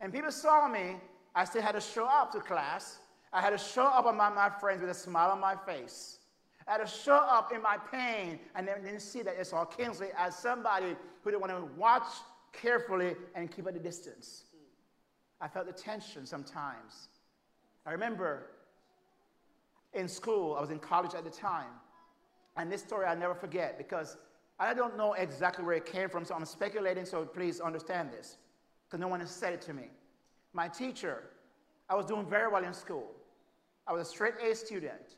And 0.00 0.12
people 0.12 0.30
saw 0.30 0.68
me, 0.68 0.96
I 1.34 1.44
still 1.44 1.62
had 1.62 1.72
to 1.72 1.80
show 1.80 2.06
up 2.06 2.32
to 2.32 2.40
class. 2.40 2.98
I 3.32 3.40
had 3.40 3.50
to 3.50 3.58
show 3.58 3.84
up 3.86 4.06
among 4.06 4.34
my 4.34 4.50
friends 4.50 4.80
with 4.80 4.90
a 4.90 4.94
smile 4.94 5.30
on 5.30 5.40
my 5.40 5.54
face. 5.54 6.18
I 6.66 6.72
had 6.72 6.78
to 6.78 6.86
show 6.86 7.14
up 7.14 7.52
in 7.54 7.62
my 7.62 7.76
pain 7.92 8.40
and 8.54 8.66
then, 8.66 8.82
then 8.82 8.98
see 8.98 9.22
that 9.22 9.36
it's 9.38 9.52
all 9.52 9.64
Kingsley 9.64 10.08
as 10.16 10.36
somebody 10.36 10.96
who 11.22 11.30
didn't 11.30 11.40
want 11.40 11.52
to 11.52 11.78
watch 11.78 12.08
carefully 12.52 13.14
and 13.34 13.50
keep 13.54 13.66
at 13.66 13.76
a 13.76 13.78
distance. 13.78 14.44
I 15.40 15.48
felt 15.48 15.66
the 15.66 15.72
tension 15.72 16.26
sometimes. 16.26 17.08
I 17.84 17.92
remember 17.92 18.48
in 19.92 20.08
school, 20.08 20.56
I 20.56 20.60
was 20.60 20.70
in 20.70 20.78
college 20.78 21.14
at 21.14 21.24
the 21.24 21.30
time, 21.30 21.70
and 22.56 22.72
this 22.72 22.82
story 22.82 23.06
I'll 23.06 23.16
never 23.16 23.34
forget 23.34 23.78
because 23.78 24.16
I 24.58 24.72
don't 24.72 24.96
know 24.96 25.12
exactly 25.12 25.64
where 25.64 25.76
it 25.76 25.84
came 25.84 26.08
from, 26.08 26.24
so 26.24 26.34
I'm 26.34 26.44
speculating, 26.44 27.04
so 27.04 27.24
please 27.24 27.60
understand 27.60 28.10
this 28.10 28.38
because 28.86 29.00
no 29.00 29.08
one 29.08 29.20
has 29.20 29.30
said 29.30 29.52
it 29.52 29.60
to 29.62 29.74
me. 29.74 29.90
My 30.52 30.68
teacher, 30.68 31.24
I 31.90 31.94
was 31.94 32.06
doing 32.06 32.26
very 32.26 32.50
well 32.50 32.64
in 32.64 32.72
school. 32.72 33.10
I 33.86 33.92
was 33.92 34.08
a 34.08 34.10
straight 34.10 34.34
A 34.42 34.54
student. 34.54 35.16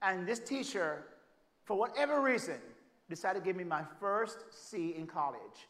And 0.00 0.26
this 0.26 0.38
teacher, 0.38 1.04
for 1.64 1.76
whatever 1.76 2.20
reason, 2.20 2.58
decided 3.08 3.40
to 3.40 3.44
give 3.44 3.56
me 3.56 3.64
my 3.64 3.82
first 4.00 4.38
C 4.50 4.94
in 4.96 5.06
college. 5.06 5.68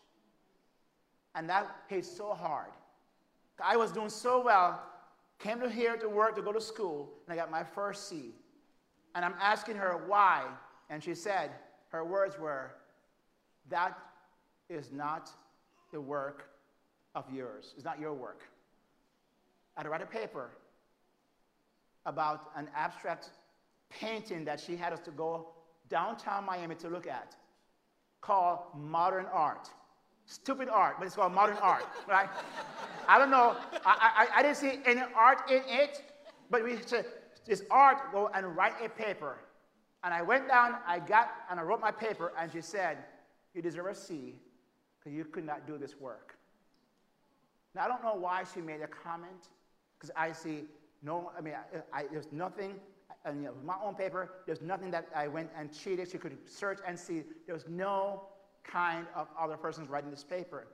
And 1.34 1.48
that 1.48 1.66
hit 1.88 2.04
so 2.04 2.34
hard. 2.34 2.70
I 3.62 3.76
was 3.76 3.92
doing 3.92 4.08
so 4.08 4.42
well, 4.42 4.80
came 5.38 5.60
to 5.60 5.68
here 5.68 5.96
to 5.96 6.08
work 6.08 6.36
to 6.36 6.42
go 6.42 6.52
to 6.52 6.60
school, 6.60 7.10
and 7.26 7.32
I 7.32 7.36
got 7.36 7.50
my 7.50 7.64
first 7.64 8.08
C. 8.08 8.30
And 9.14 9.24
I'm 9.24 9.34
asking 9.40 9.76
her 9.76 10.04
why, 10.06 10.44
and 10.88 11.02
she 11.02 11.14
said, 11.14 11.50
her 11.88 12.04
words 12.04 12.38
were, 12.38 12.72
That 13.68 13.98
is 14.68 14.90
not 14.92 15.30
the 15.92 16.00
work 16.00 16.48
of 17.14 17.24
yours. 17.32 17.74
It's 17.76 17.84
not 17.84 18.00
your 18.00 18.14
work. 18.14 18.42
I 19.76 19.80
had 19.80 19.84
to 19.84 19.90
write 19.90 20.02
a 20.02 20.06
paper 20.06 20.50
about 22.06 22.50
an 22.56 22.68
abstract 22.74 23.30
painting 23.90 24.44
that 24.44 24.60
she 24.60 24.76
had 24.76 24.92
us 24.92 25.00
to 25.00 25.10
go 25.10 25.48
downtown 25.88 26.44
Miami 26.44 26.74
to 26.76 26.88
look 26.88 27.06
at 27.06 27.36
called 28.20 28.60
Modern 28.76 29.26
Art. 29.32 29.68
Stupid 30.24 30.68
art, 30.68 30.96
but 30.98 31.06
it's 31.06 31.16
called 31.16 31.32
modern 31.32 31.56
art, 31.56 31.84
right? 32.08 32.28
I 33.08 33.18
don't 33.18 33.30
know. 33.30 33.56
I, 33.84 34.28
I, 34.34 34.38
I 34.38 34.42
didn't 34.42 34.56
see 34.56 34.78
any 34.86 35.02
art 35.16 35.50
in 35.50 35.62
it, 35.66 36.02
but 36.48 36.62
we 36.62 36.78
said, 36.86 37.06
this 37.44 37.62
art, 37.70 38.12
go 38.12 38.30
and 38.32 38.56
write 38.56 38.74
a 38.82 38.88
paper. 38.88 39.38
And 40.04 40.14
I 40.14 40.22
went 40.22 40.48
down, 40.48 40.76
I 40.86 41.00
got, 41.00 41.32
and 41.50 41.58
I 41.58 41.64
wrote 41.64 41.80
my 41.80 41.90
paper, 41.90 42.32
and 42.38 42.52
she 42.52 42.60
said, 42.60 42.98
You 43.54 43.62
deserve 43.62 43.86
a 43.86 43.94
C 43.94 44.34
because 44.98 45.16
you 45.16 45.24
could 45.24 45.44
not 45.44 45.66
do 45.66 45.78
this 45.78 45.98
work. 46.00 46.36
Now, 47.74 47.84
I 47.84 47.88
don't 47.88 48.02
know 48.02 48.14
why 48.14 48.44
she 48.52 48.60
made 48.60 48.82
a 48.82 48.86
comment, 48.86 49.48
because 49.98 50.10
I 50.16 50.32
see 50.32 50.64
no, 51.02 51.32
I 51.36 51.40
mean, 51.40 51.54
I, 51.54 52.00
I, 52.00 52.04
there's 52.10 52.30
nothing, 52.30 52.76
and 53.24 53.48
my 53.64 53.74
own 53.82 53.94
paper, 53.94 54.30
there's 54.46 54.62
nothing 54.62 54.90
that 54.92 55.08
I 55.14 55.26
went 55.26 55.50
and 55.56 55.72
cheated. 55.72 56.10
She 56.10 56.18
could 56.18 56.36
search 56.48 56.78
and 56.86 56.98
see. 56.98 57.24
There 57.46 57.54
was 57.54 57.66
no 57.68 58.22
kind 58.62 59.06
of 59.16 59.26
other 59.38 59.56
persons 59.56 59.88
writing 59.88 60.10
this 60.10 60.22
paper. 60.22 60.68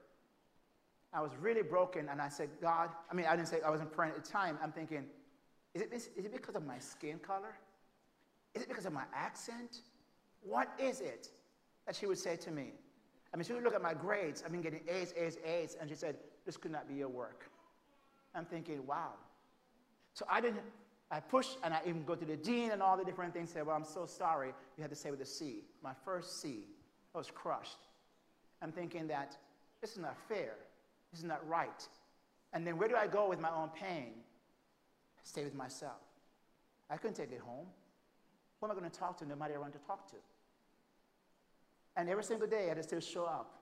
I 1.14 1.22
was 1.22 1.30
really 1.40 1.62
broken, 1.62 2.10
and 2.10 2.20
I 2.20 2.28
said, 2.28 2.50
God, 2.60 2.90
I 3.10 3.14
mean, 3.14 3.24
I 3.26 3.36
didn't 3.36 3.48
say 3.48 3.62
I 3.62 3.70
wasn't 3.70 3.90
praying 3.90 4.12
at 4.16 4.22
the 4.22 4.30
time. 4.30 4.58
I'm 4.62 4.72
thinking, 4.72 5.06
is 5.72 5.80
it, 5.80 5.92
is 5.92 6.08
it 6.16 6.32
because 6.32 6.54
of 6.54 6.66
my 6.66 6.78
skin 6.78 7.18
color? 7.18 7.54
Is 8.54 8.62
it 8.62 8.68
because 8.68 8.84
of 8.84 8.92
my 8.92 9.04
accent? 9.14 9.80
What 10.42 10.68
is 10.78 11.00
it 11.00 11.30
that 11.88 11.96
she 11.96 12.06
would 12.06 12.18
say 12.18 12.36
to 12.36 12.50
me? 12.50 12.74
I 13.32 13.36
mean, 13.38 13.44
she 13.44 13.54
would 13.54 13.64
look 13.64 13.74
at 13.74 13.82
my 13.82 13.94
grades. 13.94 14.42
I've 14.44 14.52
been 14.52 14.60
getting 14.60 14.82
A's, 14.86 15.14
A's, 15.16 15.38
A's, 15.44 15.76
and 15.80 15.88
she 15.88 15.96
said, 15.96 16.16
This 16.44 16.58
could 16.58 16.70
not 16.70 16.86
be 16.86 16.94
your 16.94 17.08
work. 17.08 17.50
I'm 18.34 18.44
thinking, 18.44 18.86
wow. 18.86 19.14
So 20.12 20.26
I 20.30 20.42
didn't, 20.42 20.60
I 21.10 21.20
pushed 21.20 21.56
and 21.64 21.72
I 21.72 21.80
even 21.86 22.04
go 22.04 22.14
to 22.14 22.24
the 22.24 22.36
dean 22.36 22.72
and 22.72 22.82
all 22.82 22.96
the 22.96 23.04
different 23.04 23.32
things, 23.32 23.50
say, 23.50 23.62
well, 23.62 23.74
I'm 23.74 23.84
so 23.84 24.04
sorry. 24.04 24.52
You 24.76 24.82
had 24.82 24.90
to 24.90 24.96
say 24.96 25.10
with 25.10 25.20
a 25.22 25.26
C. 25.26 25.64
My 25.82 25.92
first 26.04 26.42
C. 26.42 26.64
I 27.14 27.18
was 27.18 27.30
crushed. 27.30 27.78
I'm 28.60 28.70
thinking 28.70 29.06
that 29.08 29.36
this 29.80 29.92
is 29.92 29.98
not 29.98 30.16
fair. 30.28 30.54
This 31.10 31.20
is 31.20 31.24
not 31.24 31.46
right. 31.48 31.88
And 32.52 32.66
then 32.66 32.76
where 32.76 32.88
do 32.88 32.96
I 32.96 33.06
go 33.06 33.28
with 33.28 33.40
my 33.40 33.50
own 33.50 33.70
pain? 33.70 34.12
Stay 35.24 35.44
with 35.44 35.54
myself. 35.54 36.00
I 36.90 36.96
couldn't 36.96 37.16
take 37.16 37.32
it 37.32 37.40
home. 37.40 37.66
Who 38.60 38.66
am 38.66 38.72
I 38.72 38.74
going 38.78 38.90
to 38.90 38.98
talk 38.98 39.18
to? 39.18 39.26
Nobody 39.26 39.54
I 39.54 39.58
want 39.58 39.72
to 39.72 39.78
talk 39.86 40.10
to. 40.10 40.16
And 41.98 42.08
every 42.08 42.22
single 42.22 42.46
day, 42.46 42.70
I 42.70 42.80
still 42.80 43.00
show 43.00 43.24
up 43.24 43.60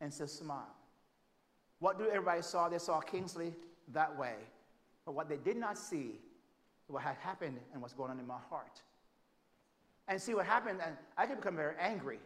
and 0.00 0.12
still 0.12 0.26
smile. 0.26 0.74
What 1.78 1.96
do 1.96 2.08
everybody 2.08 2.42
saw? 2.42 2.68
They 2.68 2.78
saw 2.78 3.00
Kingsley 3.00 3.54
that 3.92 4.18
way. 4.18 4.34
But 5.06 5.14
what 5.14 5.28
they 5.28 5.36
did 5.36 5.56
not 5.56 5.78
see, 5.78 6.18
what 6.88 7.04
had 7.04 7.16
happened 7.20 7.58
and 7.72 7.80
what's 7.80 7.94
going 7.94 8.10
on 8.10 8.18
in 8.18 8.26
my 8.26 8.38
heart. 8.50 8.82
And 10.08 10.20
see 10.20 10.34
what 10.34 10.44
happened, 10.44 10.80
and 10.84 10.96
I 11.16 11.26
could 11.26 11.36
become 11.36 11.54
very 11.54 11.76
angry. 11.80 12.18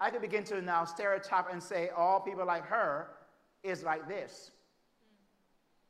I 0.00 0.08
could 0.08 0.22
begin 0.22 0.44
to 0.44 0.62
now 0.62 0.86
stereotype 0.86 1.52
and 1.52 1.62
say 1.62 1.90
all 1.94 2.18
people 2.18 2.46
like 2.46 2.64
her 2.64 3.08
is 3.62 3.82
like 3.82 4.08
this. 4.08 4.50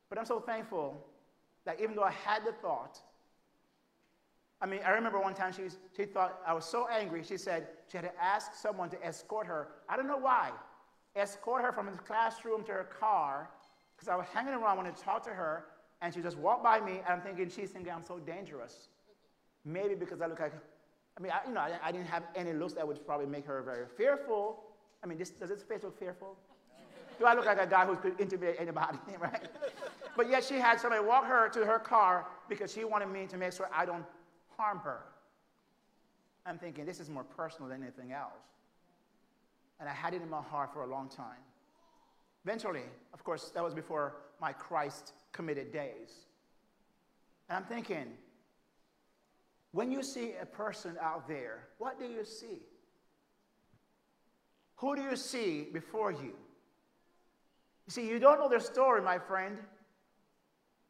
But 0.08 0.18
I'm 0.18 0.26
so 0.26 0.40
thankful 0.40 1.06
that 1.64 1.80
even 1.80 1.94
though 1.94 2.02
I 2.02 2.10
had 2.10 2.44
the 2.44 2.52
thought, 2.52 2.98
I 4.60 4.66
mean, 4.66 4.80
I 4.84 4.90
remember 4.90 5.20
one 5.20 5.34
time 5.34 5.52
she, 5.52 5.62
she 5.96 6.04
thought 6.04 6.40
I 6.46 6.52
was 6.52 6.64
so 6.64 6.88
angry, 6.88 7.22
she 7.22 7.36
said 7.36 7.68
she 7.90 7.96
had 7.96 8.04
to 8.04 8.22
ask 8.22 8.54
someone 8.54 8.90
to 8.90 9.06
escort 9.06 9.46
her. 9.46 9.68
I 9.88 9.96
don't 9.96 10.08
know 10.08 10.18
why. 10.18 10.50
Escort 11.14 11.62
her 11.62 11.72
from 11.72 11.86
the 11.86 11.92
classroom 11.92 12.64
to 12.64 12.72
her 12.72 12.88
car 12.98 13.50
because 13.96 14.08
I 14.08 14.16
was 14.16 14.26
hanging 14.32 14.54
around, 14.54 14.76
wanting 14.76 14.94
to 14.94 15.00
talk 15.00 15.24
to 15.24 15.30
her, 15.30 15.66
and 16.00 16.12
she 16.12 16.20
just 16.20 16.38
walked 16.38 16.62
by 16.62 16.80
me, 16.80 17.00
and 17.04 17.08
I'm 17.08 17.20
thinking 17.20 17.48
she's 17.48 17.70
thinking 17.70 17.92
I'm 17.92 18.04
so 18.04 18.18
dangerous. 18.18 18.88
Maybe 19.64 19.94
because 19.94 20.20
I 20.20 20.26
look 20.26 20.40
like, 20.40 20.52
I 21.16 21.20
mean, 21.20 21.32
I, 21.32 21.46
you 21.48 21.54
know, 21.54 21.60
I, 21.60 21.72
I, 21.82 21.92
didn't 21.92 22.06
have 22.06 22.22
any 22.36 22.52
looks 22.52 22.74
that 22.74 22.86
would 22.86 23.04
probably 23.04 23.26
make 23.26 23.44
her 23.46 23.60
very 23.62 23.86
fearful. 23.96 24.62
I 25.02 25.06
mean, 25.06 25.18
this, 25.18 25.30
does 25.30 25.48
this 25.50 25.62
face 25.62 25.82
look 25.82 25.98
fearful? 25.98 26.36
Do 27.18 27.24
I 27.24 27.34
look 27.34 27.46
like 27.46 27.60
a 27.60 27.66
guy 27.66 27.84
who 27.84 27.96
could 27.96 28.20
intimidate 28.20 28.56
anybody, 28.60 28.98
right? 29.20 29.48
but 30.16 30.30
yet 30.30 30.44
she 30.44 30.54
had 30.54 30.80
somebody 30.80 31.04
walk 31.04 31.26
her 31.26 31.48
to 31.48 31.64
her 31.64 31.80
car 31.80 32.26
because 32.48 32.72
she 32.72 32.84
wanted 32.84 33.08
me 33.08 33.26
to 33.26 33.36
make 33.36 33.52
sure 33.52 33.68
I 33.74 33.84
don't 33.84 34.04
harm 34.58 34.80
her. 34.80 35.00
I'm 36.44 36.58
thinking 36.58 36.84
this 36.84 37.00
is 37.00 37.08
more 37.08 37.24
personal 37.24 37.68
than 37.68 37.82
anything 37.82 38.12
else. 38.12 38.32
And 39.80 39.88
I 39.88 39.92
had 39.92 40.12
it 40.14 40.22
in 40.22 40.28
my 40.28 40.42
heart 40.42 40.72
for 40.72 40.82
a 40.82 40.86
long 40.86 41.08
time. 41.08 41.42
Eventually, 42.44 42.82
of 43.14 43.22
course, 43.22 43.50
that 43.54 43.62
was 43.62 43.74
before 43.74 44.16
my 44.40 44.52
Christ 44.52 45.12
committed 45.32 45.72
days. 45.72 46.26
And 47.48 47.56
I'm 47.56 47.64
thinking, 47.64 48.06
when 49.72 49.92
you 49.92 50.02
see 50.02 50.32
a 50.40 50.46
person 50.46 50.96
out 51.00 51.28
there, 51.28 51.68
what 51.78 51.98
do 51.98 52.06
you 52.06 52.24
see? 52.24 52.62
Who 54.76 54.96
do 54.96 55.02
you 55.02 55.16
see 55.16 55.68
before 55.72 56.10
you? 56.10 56.34
You 57.86 57.90
see, 57.90 58.08
you 58.08 58.18
don't 58.18 58.38
know 58.38 58.48
their 58.48 58.60
story, 58.60 59.02
my 59.02 59.18
friend. 59.18 59.58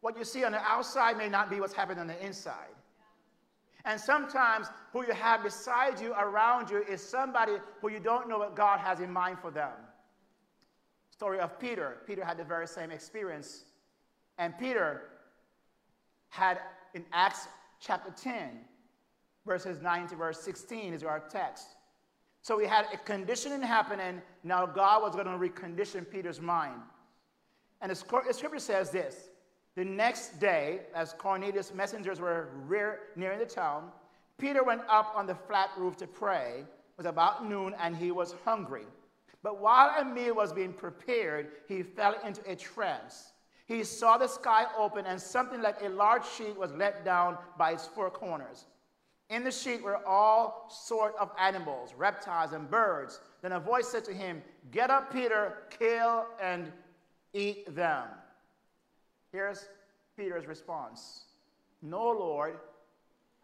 What 0.00 0.16
you 0.16 0.24
see 0.24 0.44
on 0.44 0.52
the 0.52 0.60
outside 0.60 1.16
may 1.16 1.28
not 1.28 1.50
be 1.50 1.60
what's 1.60 1.72
happening 1.72 1.98
on 1.98 2.06
the 2.06 2.24
inside. 2.24 2.77
And 3.88 3.98
sometimes 3.98 4.66
who 4.92 5.06
you 5.06 5.14
have 5.14 5.42
beside 5.42 5.98
you, 5.98 6.12
around 6.12 6.68
you, 6.68 6.84
is 6.84 7.02
somebody 7.02 7.54
who 7.80 7.88
you 7.90 7.98
don't 7.98 8.28
know 8.28 8.38
what 8.38 8.54
God 8.54 8.80
has 8.80 9.00
in 9.00 9.10
mind 9.10 9.38
for 9.38 9.50
them. 9.50 9.72
Story 11.10 11.40
of 11.40 11.58
Peter. 11.58 11.96
Peter 12.06 12.22
had 12.22 12.36
the 12.36 12.44
very 12.44 12.68
same 12.68 12.90
experience. 12.90 13.64
And 14.36 14.56
Peter 14.58 15.04
had 16.28 16.58
in 16.92 17.02
Acts 17.14 17.48
chapter 17.80 18.10
10, 18.10 18.50
verses 19.46 19.80
9 19.80 20.08
to 20.08 20.16
verse 20.16 20.38
16 20.42 20.92
is 20.92 21.02
our 21.02 21.20
text. 21.20 21.68
So 22.42 22.58
we 22.58 22.66
had 22.66 22.84
a 22.92 22.98
conditioning 22.98 23.62
happening. 23.62 24.20
Now 24.44 24.66
God 24.66 25.00
was 25.00 25.14
going 25.14 25.24
to 25.24 25.32
recondition 25.32 26.08
Peter's 26.08 26.42
mind. 26.42 26.82
And 27.80 27.90
the 27.90 27.94
scripture 27.94 28.58
says 28.58 28.90
this 28.90 29.27
The 29.76 29.84
next 29.84 30.40
day, 30.40 30.80
as 30.94 31.12
Cornelius' 31.12 31.72
messengers 31.72 32.20
were 32.20 32.48
nearing 33.16 33.38
the 33.38 33.46
town, 33.46 33.90
Peter 34.38 34.62
went 34.62 34.82
up 34.88 35.12
on 35.16 35.26
the 35.26 35.34
flat 35.34 35.70
roof 35.76 35.96
to 35.98 36.06
pray. 36.06 36.60
It 36.60 36.96
was 36.96 37.06
about 37.06 37.48
noon, 37.48 37.74
and 37.80 37.96
he 37.96 38.10
was 38.10 38.34
hungry. 38.44 38.86
But 39.42 39.60
while 39.60 39.94
a 40.00 40.04
meal 40.04 40.34
was 40.34 40.52
being 40.52 40.72
prepared, 40.72 41.52
he 41.68 41.82
fell 41.82 42.14
into 42.24 42.40
a 42.50 42.56
trance. 42.56 43.32
He 43.66 43.84
saw 43.84 44.16
the 44.16 44.26
sky 44.26 44.66
open, 44.76 45.06
and 45.06 45.20
something 45.20 45.60
like 45.60 45.82
a 45.82 45.88
large 45.88 46.26
sheet 46.26 46.56
was 46.56 46.72
let 46.72 47.04
down 47.04 47.36
by 47.56 47.72
its 47.72 47.86
four 47.86 48.10
corners. 48.10 48.66
In 49.30 49.44
the 49.44 49.50
sheet 49.50 49.82
were 49.82 50.04
all 50.06 50.68
sort 50.70 51.14
of 51.20 51.30
animals, 51.38 51.92
reptiles 51.94 52.52
and 52.52 52.70
birds. 52.70 53.20
Then 53.42 53.52
a 53.52 53.60
voice 53.60 53.88
said 53.88 54.04
to 54.06 54.14
him, 54.14 54.42
Get 54.70 54.90
up, 54.90 55.12
Peter, 55.12 55.64
kill 55.78 56.26
and 56.40 56.72
eat 57.34 57.74
them. 57.74 58.08
Here's 59.38 59.68
Peter's 60.16 60.48
response 60.48 61.26
No, 61.80 62.08
Lord, 62.08 62.58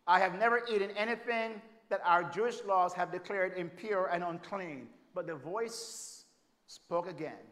I 0.08 0.18
have 0.18 0.36
never 0.36 0.62
eaten 0.68 0.90
anything 0.96 1.62
that 1.88 2.00
our 2.04 2.24
Jewish 2.24 2.64
laws 2.64 2.92
have 2.94 3.12
declared 3.12 3.56
impure 3.56 4.10
and 4.12 4.24
unclean. 4.24 4.88
But 5.14 5.28
the 5.28 5.36
voice 5.36 6.24
spoke 6.66 7.08
again. 7.08 7.44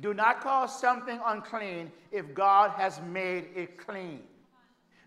Do 0.00 0.14
not 0.14 0.42
call 0.42 0.68
something 0.68 1.18
unclean 1.26 1.90
if 2.12 2.32
God 2.34 2.70
has 2.76 3.00
made 3.00 3.48
it 3.56 3.78
clean. 3.78 4.20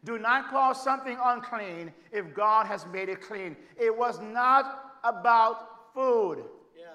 Do 0.03 0.19
not 0.19 0.49
call 0.49 0.75
something 0.75 1.17
unclean 1.23 1.93
if 2.11 2.33
God 2.33 2.65
has 2.65 2.85
made 2.87 3.07
it 3.07 3.21
clean. 3.21 3.55
It 3.79 3.97
was 3.97 4.19
not 4.19 4.97
about 5.05 5.93
food. 5.93 6.43
Yeah. 6.77 6.87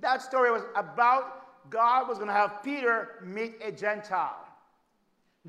That 0.00 0.22
story 0.22 0.50
was 0.50 0.62
about 0.74 1.68
God 1.68 2.08
was 2.08 2.16
going 2.16 2.28
to 2.28 2.34
have 2.34 2.62
Peter 2.64 3.20
meet 3.22 3.56
a 3.62 3.70
Gentile. 3.70 4.45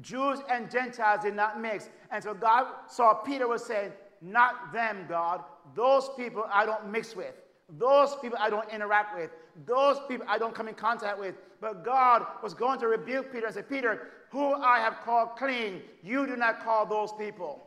Jews 0.01 0.39
and 0.49 0.69
Gentiles 0.69 1.23
did 1.23 1.35
not 1.35 1.61
mix. 1.61 1.89
And 2.11 2.23
so 2.23 2.33
God 2.33 2.67
saw 2.87 3.13
Peter 3.13 3.47
was 3.47 3.65
saying, 3.65 3.91
Not 4.21 4.71
them, 4.73 5.05
God. 5.07 5.43
Those 5.75 6.09
people 6.17 6.45
I 6.51 6.65
don't 6.65 6.89
mix 6.91 7.15
with. 7.15 7.33
Those 7.77 8.15
people 8.21 8.37
I 8.39 8.49
don't 8.49 8.69
interact 8.71 9.17
with. 9.17 9.31
Those 9.65 9.97
people 10.07 10.25
I 10.29 10.37
don't 10.37 10.55
come 10.55 10.67
in 10.67 10.75
contact 10.75 11.19
with. 11.19 11.35
But 11.59 11.83
God 11.83 12.25
was 12.43 12.53
going 12.53 12.79
to 12.79 12.87
rebuke 12.87 13.31
Peter 13.31 13.47
and 13.47 13.55
say, 13.55 13.63
Peter, 13.63 14.07
who 14.29 14.53
I 14.53 14.79
have 14.79 14.97
called 15.03 15.35
clean, 15.37 15.81
you 16.03 16.27
do 16.27 16.35
not 16.35 16.63
call 16.63 16.85
those 16.85 17.11
people. 17.13 17.63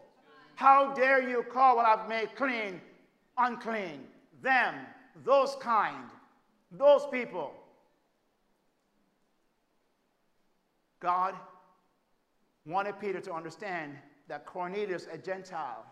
How 0.54 0.92
dare 0.94 1.28
you 1.28 1.42
call 1.42 1.76
what 1.76 1.86
I've 1.86 2.08
made 2.08 2.34
clean 2.36 2.80
unclean? 3.38 4.00
Them, 4.42 4.74
those 5.24 5.56
kind, 5.60 6.04
those 6.70 7.06
people. 7.10 7.52
God 11.00 11.34
wanted 12.66 12.98
Peter 13.00 13.20
to 13.20 13.32
understand 13.32 13.96
that 14.28 14.46
Cornelius, 14.46 15.06
a 15.12 15.18
Gentile, 15.18 15.84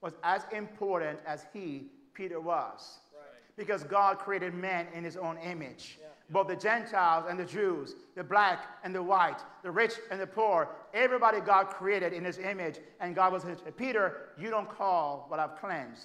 was 0.00 0.14
as 0.22 0.42
important 0.52 1.18
as 1.26 1.46
he, 1.52 1.86
Peter, 2.14 2.40
was. 2.40 3.00
Right. 3.14 3.24
Because 3.56 3.82
God 3.84 4.18
created 4.18 4.54
man 4.54 4.86
in 4.94 5.04
his 5.04 5.16
own 5.16 5.38
image. 5.38 5.98
Yeah 6.00 6.10
both 6.30 6.46
the 6.46 6.56
Gentiles 6.56 7.24
and 7.28 7.38
the 7.38 7.44
Jews, 7.44 7.96
the 8.14 8.22
black 8.22 8.64
and 8.84 8.94
the 8.94 9.02
white, 9.02 9.40
the 9.62 9.70
rich 9.70 9.94
and 10.10 10.20
the 10.20 10.26
poor, 10.26 10.68
everybody 10.94 11.40
God 11.40 11.68
created 11.68 12.12
in 12.12 12.24
his 12.24 12.38
image. 12.38 12.78
And 13.00 13.14
God 13.14 13.32
was 13.32 13.44
Peter, 13.76 14.28
you 14.38 14.48
don't 14.48 14.68
call 14.68 15.26
what 15.28 15.40
I've 15.40 15.56
cleansed 15.56 16.02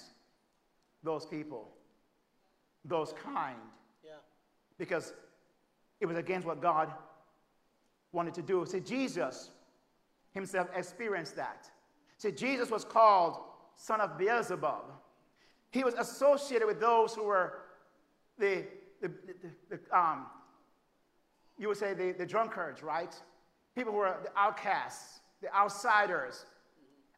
those 1.04 1.24
people, 1.24 1.68
those 2.84 3.14
kind. 3.22 3.56
Yeah. 4.04 4.14
Because 4.78 5.12
it 6.00 6.06
was 6.06 6.16
against 6.16 6.46
what 6.46 6.60
God 6.60 6.92
wanted 8.10 8.34
to 8.34 8.42
do. 8.42 8.66
See, 8.66 8.80
Jesus 8.80 9.50
himself 10.36 10.68
experienced 10.76 11.34
that. 11.36 11.68
See, 12.18 12.30
Jesus 12.30 12.70
was 12.70 12.84
called 12.84 13.38
son 13.74 14.00
of 14.00 14.16
Beelzebub. 14.18 14.84
He 15.70 15.82
was 15.82 15.94
associated 15.94 16.66
with 16.66 16.78
those 16.78 17.14
who 17.14 17.24
were 17.24 17.62
the 18.38 18.64
the, 19.00 19.08
the, 19.08 19.76
the 19.76 19.98
um, 19.98 20.26
you 21.58 21.68
would 21.68 21.76
say 21.76 21.94
the, 21.94 22.12
the 22.12 22.26
drunkards, 22.26 22.82
right? 22.82 23.14
People 23.74 23.92
who 23.92 23.98
were 23.98 24.16
the 24.22 24.30
outcasts, 24.38 25.20
the 25.42 25.54
outsiders. 25.54 26.44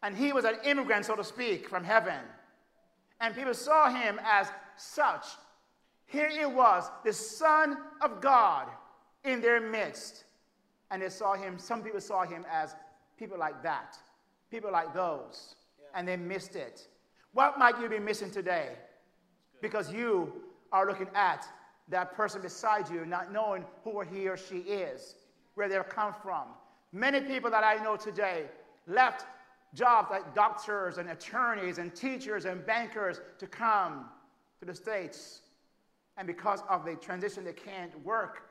And 0.02 0.16
he 0.16 0.33
was 0.33 0.44
an 0.44 0.57
immigrant, 0.64 1.07
so 1.07 1.16
to 1.16 1.24
speak, 1.24 1.68
from 1.68 1.83
heaven. 1.83 2.20
And 3.20 3.35
people 3.35 3.54
saw 3.54 3.90
him 3.90 4.20
as 4.24 4.48
such. 4.76 5.26
Here 6.07 6.28
it 6.28 6.50
was, 6.50 6.88
the 7.04 7.12
Son 7.12 7.78
of 8.00 8.20
God 8.20 8.68
in 9.24 9.40
their 9.40 9.61
midst. 9.61 10.24
And 10.90 11.02
they 11.02 11.09
saw 11.09 11.35
him, 11.35 11.59
some 11.59 11.83
people 11.83 12.00
saw 12.00 12.24
him 12.24 12.46
as 12.50 12.74
people 13.18 13.38
like 13.38 13.62
that, 13.62 13.98
people 14.50 14.70
like 14.72 14.94
those. 14.94 15.54
Yeah. 15.81 15.98
And 15.98 16.07
they 16.07 16.16
missed 16.16 16.57
it. 16.57 16.87
What 17.33 17.59
might 17.59 17.78
you 17.81 17.88
be 17.88 17.98
missing 17.98 18.31
today? 18.31 18.70
Because 19.61 19.92
you 19.92 20.33
are 20.72 20.87
looking 20.87 21.09
at 21.14 21.46
that 21.88 22.14
person 22.14 22.40
beside 22.42 22.88
you, 22.90 23.04
not 23.07 23.33
knowing 23.33 23.64
who 23.85 24.00
he 24.02 24.28
or 24.28 24.37
she 24.37 24.59
is. 24.59 25.16
where 25.59 25.68
they've 25.68 25.88
come 25.88 26.14
from. 26.22 26.44
Many 26.92 27.20
people 27.20 27.50
that 27.50 27.64
I 27.64 27.83
know 27.83 27.96
today 27.96 28.44
left 28.87 29.26
jobs 29.74 30.09
like 30.09 30.33
doctors 30.33 30.98
and 30.98 31.11
attorneys 31.11 31.78
and 31.78 31.92
teachers 31.94 32.44
and 32.44 32.64
bankers 32.64 33.20
to 33.40 33.46
come 33.48 34.07
to 34.61 34.64
the 34.64 34.74
States. 34.74 35.40
And 36.16 36.28
because 36.28 36.62
of 36.70 36.85
the 36.85 36.94
transition, 36.94 37.44
they 37.44 37.52
can't 37.52 37.92
work. 38.04 38.44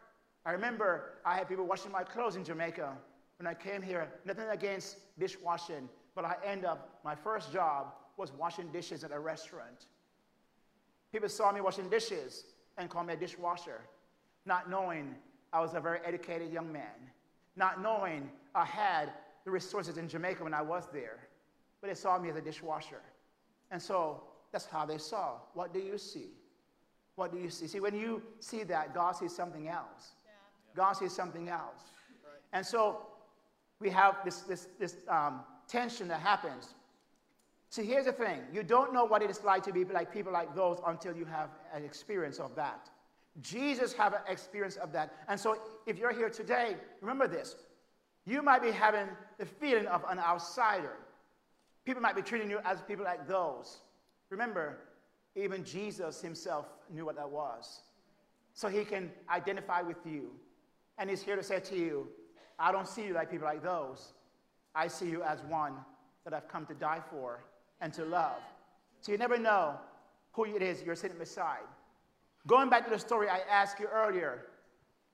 I 0.46 0.52
remember 0.52 1.14
I 1.26 1.38
had 1.38 1.48
people 1.48 1.66
washing 1.66 1.94
my 1.94 2.04
clothes 2.04 2.36
in 2.36 2.44
Jamaica 2.44 2.92
when 3.38 3.48
I 3.48 3.54
came 3.54 3.82
here. 3.82 4.08
Nothing 4.26 4.50
against 4.50 4.98
dishwashing, 5.20 5.90
but 6.16 6.26
I 6.26 6.36
end 6.46 6.66
up, 6.66 7.00
my 7.04 7.16
first 7.16 7.52
job 7.52 7.94
was 8.18 8.32
washing 8.32 8.68
dishes 8.72 9.04
at 9.04 9.12
a 9.12 9.20
restaurant. 9.20 9.86
People 11.12 11.30
saw 11.30 11.52
me 11.52 11.62
washing 11.62 11.90
dishes 11.90 12.46
and 12.78 12.90
called 12.90 13.08
me 13.08 13.14
a 13.14 13.18
dishwasher, 13.18 13.82
not 14.46 14.70
knowing 14.70 15.16
I 15.54 15.62
was 15.62 15.74
a 15.74 15.80
very 15.80 16.00
educated 16.06 16.52
young 16.52 16.72
man, 16.72 17.12
not 17.56 17.82
knowing 17.82 18.30
I 18.54 18.66
had 18.66 19.12
the 19.46 19.52
resources 19.52 19.98
in 19.98 20.10
Jamaica 20.10 20.44
when 20.44 20.54
I 20.54 20.62
was 20.62 20.88
there. 20.92 21.20
But 21.80 21.88
they 21.88 21.94
saw 21.94 22.18
me 22.20 22.30
as 22.30 22.36
a 22.36 22.42
dishwasher. 22.42 23.02
And 23.72 23.82
so 23.82 24.24
that's 24.52 24.66
how 24.66 24.86
they 24.86 24.98
saw. 24.98 25.36
What 25.54 25.74
do 25.74 25.80
you 25.80 25.98
see? 25.98 26.32
What 27.16 27.32
do 27.32 27.40
you 27.40 27.50
see? 27.50 27.68
See, 27.68 27.80
when 27.80 27.96
you 27.96 28.22
see 28.40 28.64
that, 28.64 28.94
God 28.94 29.16
sees 29.16 29.36
something 29.36 29.68
else. 29.68 30.12
Yeah. 30.26 30.32
God 30.76 30.94
sees 30.94 31.14
something 31.14 31.50
else. 31.50 31.82
Right. 32.24 32.42
And 32.54 32.66
so 32.66 33.08
we 33.80 33.90
have 33.90 34.16
this, 34.26 34.42
this, 34.42 34.68
this 34.80 34.96
um, 35.08 35.42
tension 35.68 36.08
that 36.08 36.22
happens. 36.22 36.74
See, 37.70 37.84
here's 37.84 38.06
the 38.06 38.14
thing 38.14 38.42
you 38.54 38.64
don't 38.64 38.94
know 38.94 39.06
what 39.06 39.22
it 39.22 39.30
is 39.30 39.44
like 39.44 39.64
to 39.64 39.74
be 39.74 39.84
like 39.86 40.12
people 40.14 40.32
like 40.32 40.56
those 40.56 40.80
until 40.86 41.16
you 41.16 41.26
have 41.26 41.50
an 41.74 41.84
experience 41.84 42.40
of 42.40 42.56
that. 42.56 42.90
Jesus 43.42 43.94
had 43.94 44.14
an 44.14 44.22
experience 44.28 44.78
of 44.78 44.92
that. 44.94 45.14
And 45.28 45.40
so 45.40 45.58
if 45.86 45.98
you're 46.00 46.14
here 46.14 46.30
today, 46.30 46.76
remember 47.02 47.28
this 47.28 47.56
you 48.26 48.42
might 48.42 48.62
be 48.62 48.72
having 48.72 49.08
the 49.38 49.46
feeling 49.46 49.88
of 49.88 50.04
an 50.10 50.20
outsider. 50.20 50.98
People 51.86 52.02
might 52.02 52.16
be 52.16 52.22
treating 52.22 52.50
you 52.50 52.60
as 52.66 52.82
people 52.82 53.06
like 53.06 53.26
those. 53.28 53.78
Remember, 54.30 54.80
even 55.36 55.64
Jesus 55.64 56.22
himself 56.22 56.66
knew 56.94 57.06
what 57.06 57.16
that 57.16 57.30
was. 57.30 57.82
So 58.54 58.68
he 58.68 58.84
can 58.84 59.12
identify 59.30 59.82
with 59.82 60.06
you. 60.06 60.32
And 60.98 61.10
he's 61.10 61.22
here 61.22 61.38
to 61.38 61.44
say 61.44 61.62
to 61.62 61.78
you, 61.78 62.08
I 62.60 62.72
don't 62.72 62.88
see 62.88 63.06
you 63.06 63.14
like 63.14 63.30
people 63.30 63.48
like 63.48 63.64
those. 63.64 64.14
I 64.74 64.88
see 64.88 65.10
you 65.10 65.24
as 65.24 65.42
one 65.44 65.74
that 66.24 66.34
I've 66.34 66.48
come 66.48 66.66
to 66.68 66.74
die 66.74 67.02
for 67.10 67.44
and 67.82 67.94
to 67.94 68.06
love. 68.06 68.42
So 69.02 69.12
you 69.12 69.18
never 69.18 69.38
know 69.38 69.76
who 70.34 70.46
it 70.46 70.62
is 70.62 70.84
you're 70.84 70.96
sitting 70.96 71.18
beside. 71.18 71.68
Going 72.46 72.70
back 72.70 72.86
to 72.86 72.90
the 72.90 73.00
story 73.00 73.28
I 73.30 73.40
asked 73.50 73.80
you 73.80 73.88
earlier 73.88 74.46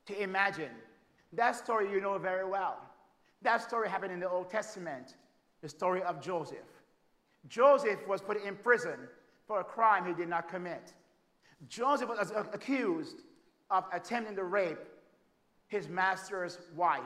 to 0.05 0.21
imagine, 0.21 0.71
that 1.33 1.55
story 1.55 1.91
you 1.91 1.99
know 1.99 2.17
very 2.17 2.45
well. 2.45 2.77
That 3.41 3.61
story 3.61 3.89
happened 3.89 4.13
in 4.13 4.19
the 4.19 4.29
Old 4.29 4.49
Testament, 4.49 5.15
the 5.61 5.69
story 5.69 6.01
of 6.03 6.21
Joseph. 6.21 6.57
Joseph 7.49 7.99
was 8.07 8.21
put 8.21 8.41
in 8.43 8.55
prison 8.55 8.97
for 9.47 9.59
a 9.59 9.63
crime 9.63 10.05
he 10.05 10.13
did 10.13 10.29
not 10.29 10.47
commit. 10.47 10.93
Joseph 11.67 12.09
was 12.09 12.31
accused 12.53 13.23
of 13.69 13.85
attempting 13.91 14.35
to 14.35 14.43
rape 14.43 14.79
his 15.67 15.89
master's 15.89 16.59
wife. 16.75 17.01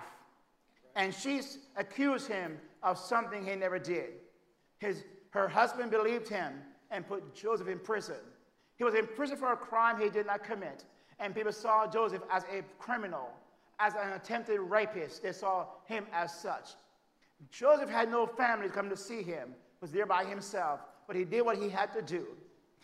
And 0.98 1.14
she 1.14 1.42
accused 1.76 2.28
him 2.28 2.58
of 2.82 2.98
something 2.98 3.46
he 3.46 3.56
never 3.56 3.78
did. 3.78 4.14
His, 4.80 5.04
her 5.30 5.48
husband 5.48 5.92
believed 5.92 6.28
him 6.28 6.54
and 6.90 7.08
put 7.08 7.36
Joseph 7.36 7.68
in 7.68 7.80
prison. 7.80 8.18
He 8.78 8.84
was 8.84 8.96
in 8.96 9.06
prison 9.06 9.38
for 9.38 9.54
a 9.54 9.58
crime 9.58 10.02
he 10.02 10.10
did 10.10 10.26
not 10.26 10.44
commit. 10.44 10.86
And 11.20 11.36
people 11.36 11.52
saw 11.52 11.88
Joseph 11.88 12.24
as 12.32 12.44
a 12.52 12.64
criminal 12.80 13.30
as 13.80 13.94
an 13.94 14.14
attempted 14.14 14.60
rapist. 14.60 15.22
They 15.22 15.34
saw 15.34 15.68
him 15.86 16.06
as 16.12 16.34
such. 16.34 16.72
Joseph 17.52 17.90
had 17.90 18.10
no 18.10 18.26
family 18.26 18.68
to 18.68 18.74
come 18.74 18.90
to 18.90 18.98
see 18.98 19.22
him, 19.22 19.54
was 19.82 19.92
there 19.92 20.08
by 20.08 20.26
himself, 20.26 20.80
but 21.06 21.16
he 21.16 21.24
did 21.24 21.44
what 21.44 21.58
he 21.58 21.70
had 21.70 21.94
to 21.94 22.02
do. 22.02 22.26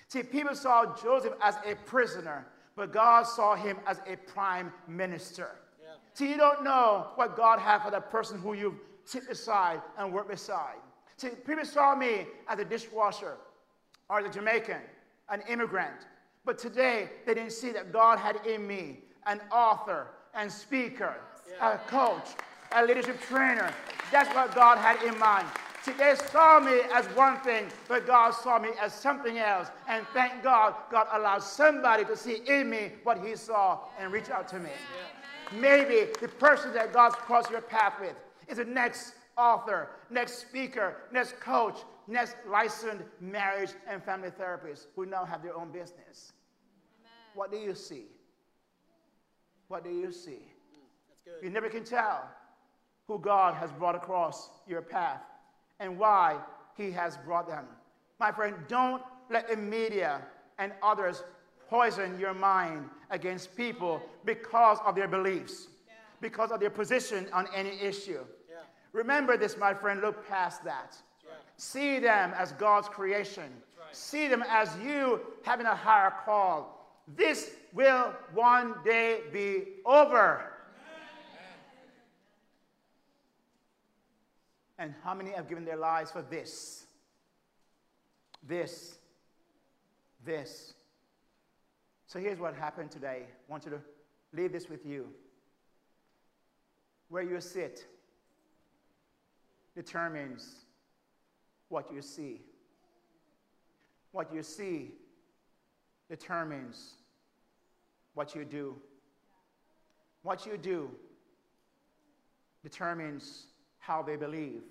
See, 0.08 0.22
people 0.22 0.54
saw 0.54 0.96
Joseph 0.96 1.34
as 1.42 1.56
a 1.66 1.74
prisoner, 1.74 2.46
but 2.76 2.94
God 2.94 3.24
saw 3.24 3.56
him 3.56 3.78
as 3.88 4.00
a 4.06 4.18
prime 4.18 4.72
minister. 4.88 5.56
Yeah. 6.14 6.20
See, 6.20 6.30
you 6.32 6.38
don't 6.38 6.64
know 6.64 7.08
what 7.16 7.36
God 7.36 7.60
had 7.60 7.80
for 7.80 7.92
that 7.92 8.12
person 8.12 8.40
who 8.40 8.54
you've 8.54 8.80
sit 9.06 9.28
beside 9.28 9.82
and 9.98 10.14
work 10.14 10.30
beside. 10.30 10.78
See, 11.18 11.30
people 11.30 11.66
saw 11.66 11.96
me 11.96 12.26
as 12.48 12.60
a 12.60 12.66
dishwasher 12.66 13.38
or 14.10 14.20
as 14.20 14.26
a 14.26 14.30
Jamaican, 14.30 14.82
an 15.30 15.42
immigrant, 15.50 16.08
but 16.46 16.58
today 16.58 17.10
they 17.26 17.34
didn't 17.34 17.52
see 17.52 17.72
that 17.72 17.92
God 17.92 18.20
had 18.20 18.46
in 18.46 18.66
me 18.66 19.00
an 19.26 19.42
author, 19.52 20.08
and 20.34 20.52
speaker, 20.52 21.16
a 21.62 21.78
coach, 21.78 22.28
a 22.74 22.86
leadership 22.86 23.22
trainer. 23.22 23.72
That's 24.12 24.34
what 24.36 24.54
God 24.56 24.78
had 24.78 25.02
in 25.04 25.18
mind. 25.20 25.48
See, 25.84 25.92
they 25.94 26.16
saw 26.32 26.60
me 26.60 26.82
as 26.94 27.06
one 27.08 27.40
thing, 27.42 27.68
but 27.88 28.08
God 28.08 28.32
saw 28.32 28.58
me 28.58 28.70
as 28.82 28.94
something 28.94 29.38
else. 29.38 29.68
And 29.88 30.06
thank 30.14 30.42
God, 30.42 30.76
God 30.90 31.08
allowed 31.12 31.44
somebody 31.44 32.06
to 32.06 32.16
see 32.16 32.42
in 32.48 32.70
me 32.70 32.94
what 33.04 33.24
He 33.24 33.36
saw 33.36 33.80
and 34.00 34.12
reach 34.12 34.30
out 34.30 34.48
to 34.50 34.60
me. 34.60 34.70
Maybe 35.60 36.12
the 36.20 36.28
person 36.28 36.74
that 36.74 36.94
God's 36.94 37.16
crossed 37.16 37.52
your 37.52 37.62
path 37.62 37.94
with 38.00 38.16
is 38.48 38.58
the 38.58 38.66
next 38.66 39.14
author, 39.38 39.90
next 40.10 40.40
speaker, 40.40 40.98
next 41.12 41.40
coach, 41.40 41.80
next 42.08 42.36
licensed 42.48 43.04
marriage 43.20 43.72
and 43.88 44.04
family 44.04 44.30
therapist 44.30 44.88
who 44.96 45.06
now 45.06 45.26
have 45.26 45.42
their 45.42 45.56
own 45.56 45.72
business. 45.72 46.34
Amen. 47.00 47.12
What 47.36 47.52
do 47.52 47.58
you 47.58 47.76
see? 47.76 48.06
What 49.68 49.84
do 49.84 49.90
you 49.90 50.12
see? 50.12 50.48
Mm, 51.28 51.44
you 51.44 51.50
never 51.50 51.70
can 51.70 51.84
tell 51.84 52.30
who 53.08 53.20
God 53.20 53.56
has 53.56 53.72
brought 53.72 53.96
across 53.96 54.50
your 54.68 54.82
path 54.82 55.22
and 55.80 55.98
why 55.98 56.38
He 56.78 56.92
has 56.92 57.18
brought 57.18 57.48
them. 57.48 57.66
My 58.20 58.32
friend, 58.32 58.56
don't 58.68 59.02
let 59.30 59.50
the 59.50 59.58
media 59.58 60.22
and 60.60 60.72
others 60.82 61.24
poison 61.74 62.20
your 62.20 62.36
mind 62.36 62.88
against 63.10 63.58
people 63.58 64.00
because 64.26 64.78
of 64.86 64.94
their 64.94 65.08
beliefs, 65.08 65.70
yeah. 65.88 65.94
because 66.22 66.52
of 66.52 66.60
their 66.60 66.70
position 66.70 67.26
on 67.34 67.48
any 67.56 67.82
issue. 67.82 68.24
Yeah. 68.48 68.58
Remember 68.92 69.38
this, 69.38 69.58
my 69.58 69.74
friend, 69.74 70.00
look 70.00 70.28
past 70.30 70.64
that. 70.64 70.96
Right. 71.26 71.36
See 71.58 71.98
them 71.98 72.32
as 72.38 72.52
God's 72.52 72.88
creation. 72.88 73.50
Right. 73.80 73.96
See 73.96 74.28
them 74.28 74.44
as 74.48 74.70
you 74.86 75.20
having 75.42 75.66
a 75.66 75.76
higher 75.76 76.14
call 76.24 76.74
this 77.08 77.52
will 77.74 78.14
one 78.34 78.76
day 78.86 79.22
be 79.32 79.64
over. 79.86 80.50
And 84.78 84.94
how 85.04 85.14
many 85.14 85.32
have 85.32 85.48
given 85.50 85.66
their 85.66 85.78
lives 85.78 86.12
for 86.12 86.22
this? 86.22 86.86
This. 88.42 88.96
This. 90.26 90.74
So 92.14 92.20
here's 92.20 92.38
what 92.38 92.54
happened 92.54 92.92
today. 92.92 93.24
I 93.26 93.52
want 93.52 93.66
you 93.66 93.72
to 93.72 93.82
leave 94.34 94.52
this 94.52 94.70
with 94.70 94.86
you. 94.86 95.08
Where 97.10 97.24
you 97.24 97.42
sit 97.42 97.88
determines 99.76 100.58
what 101.70 101.92
you 101.92 102.04
see. 102.04 102.42
What 104.12 104.32
you 104.32 104.44
see 104.44 104.92
determines 106.08 106.98
what 108.14 108.36
you 108.36 108.46
do. 108.46 108.76
What 110.22 110.46
you 110.46 110.56
do 110.56 110.92
determines 112.62 113.48
how 113.80 114.04
they 114.04 114.18
believe. 114.18 114.62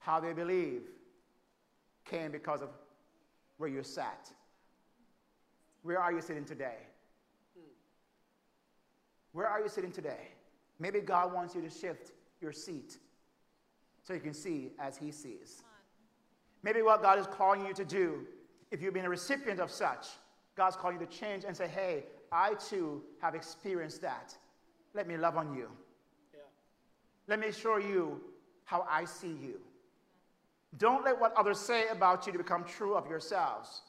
How 0.00 0.20
they 0.20 0.34
believe 0.34 0.82
came 2.04 2.30
because 2.30 2.60
of 2.60 2.68
where 3.56 3.70
you 3.70 3.82
sat. 3.82 4.30
Where 5.82 5.98
are 5.98 6.12
you 6.12 6.20
sitting 6.20 6.44
today? 6.44 6.76
Where 9.32 9.46
are 9.46 9.60
you 9.60 9.68
sitting 9.68 9.92
today? 9.92 10.28
Maybe 10.78 11.00
God 11.00 11.32
wants 11.32 11.54
you 11.54 11.60
to 11.62 11.70
shift 11.70 12.12
your 12.40 12.52
seat 12.52 12.98
so 14.02 14.12
you 14.12 14.20
can 14.20 14.34
see 14.34 14.72
as 14.78 14.96
He 14.96 15.12
sees. 15.12 15.62
Maybe 16.62 16.82
what 16.82 17.02
God 17.02 17.18
is 17.18 17.26
calling 17.26 17.64
you 17.64 17.72
to 17.74 17.84
do 17.84 18.26
if 18.70 18.82
you've 18.82 18.94
been 18.94 19.04
a 19.04 19.10
recipient 19.10 19.60
of 19.60 19.70
such, 19.70 20.08
God's 20.56 20.76
calling 20.76 21.00
you 21.00 21.06
to 21.06 21.12
change 21.12 21.44
and 21.44 21.56
say, 21.56 21.66
hey, 21.66 22.04
I 22.30 22.54
too 22.54 23.02
have 23.20 23.34
experienced 23.34 24.02
that. 24.02 24.36
Let 24.94 25.08
me 25.08 25.16
love 25.16 25.36
on 25.36 25.54
you. 25.54 25.68
Yeah. 26.32 26.40
Let 27.26 27.40
me 27.40 27.50
show 27.50 27.78
you 27.78 28.20
how 28.64 28.86
I 28.88 29.04
see 29.04 29.28
you. 29.28 29.60
Don't 30.78 31.04
let 31.04 31.20
what 31.20 31.32
others 31.36 31.58
say 31.58 31.88
about 31.88 32.26
you 32.26 32.32
to 32.32 32.38
become 32.38 32.64
true 32.64 32.94
of 32.94 33.08
yourselves. 33.08 33.82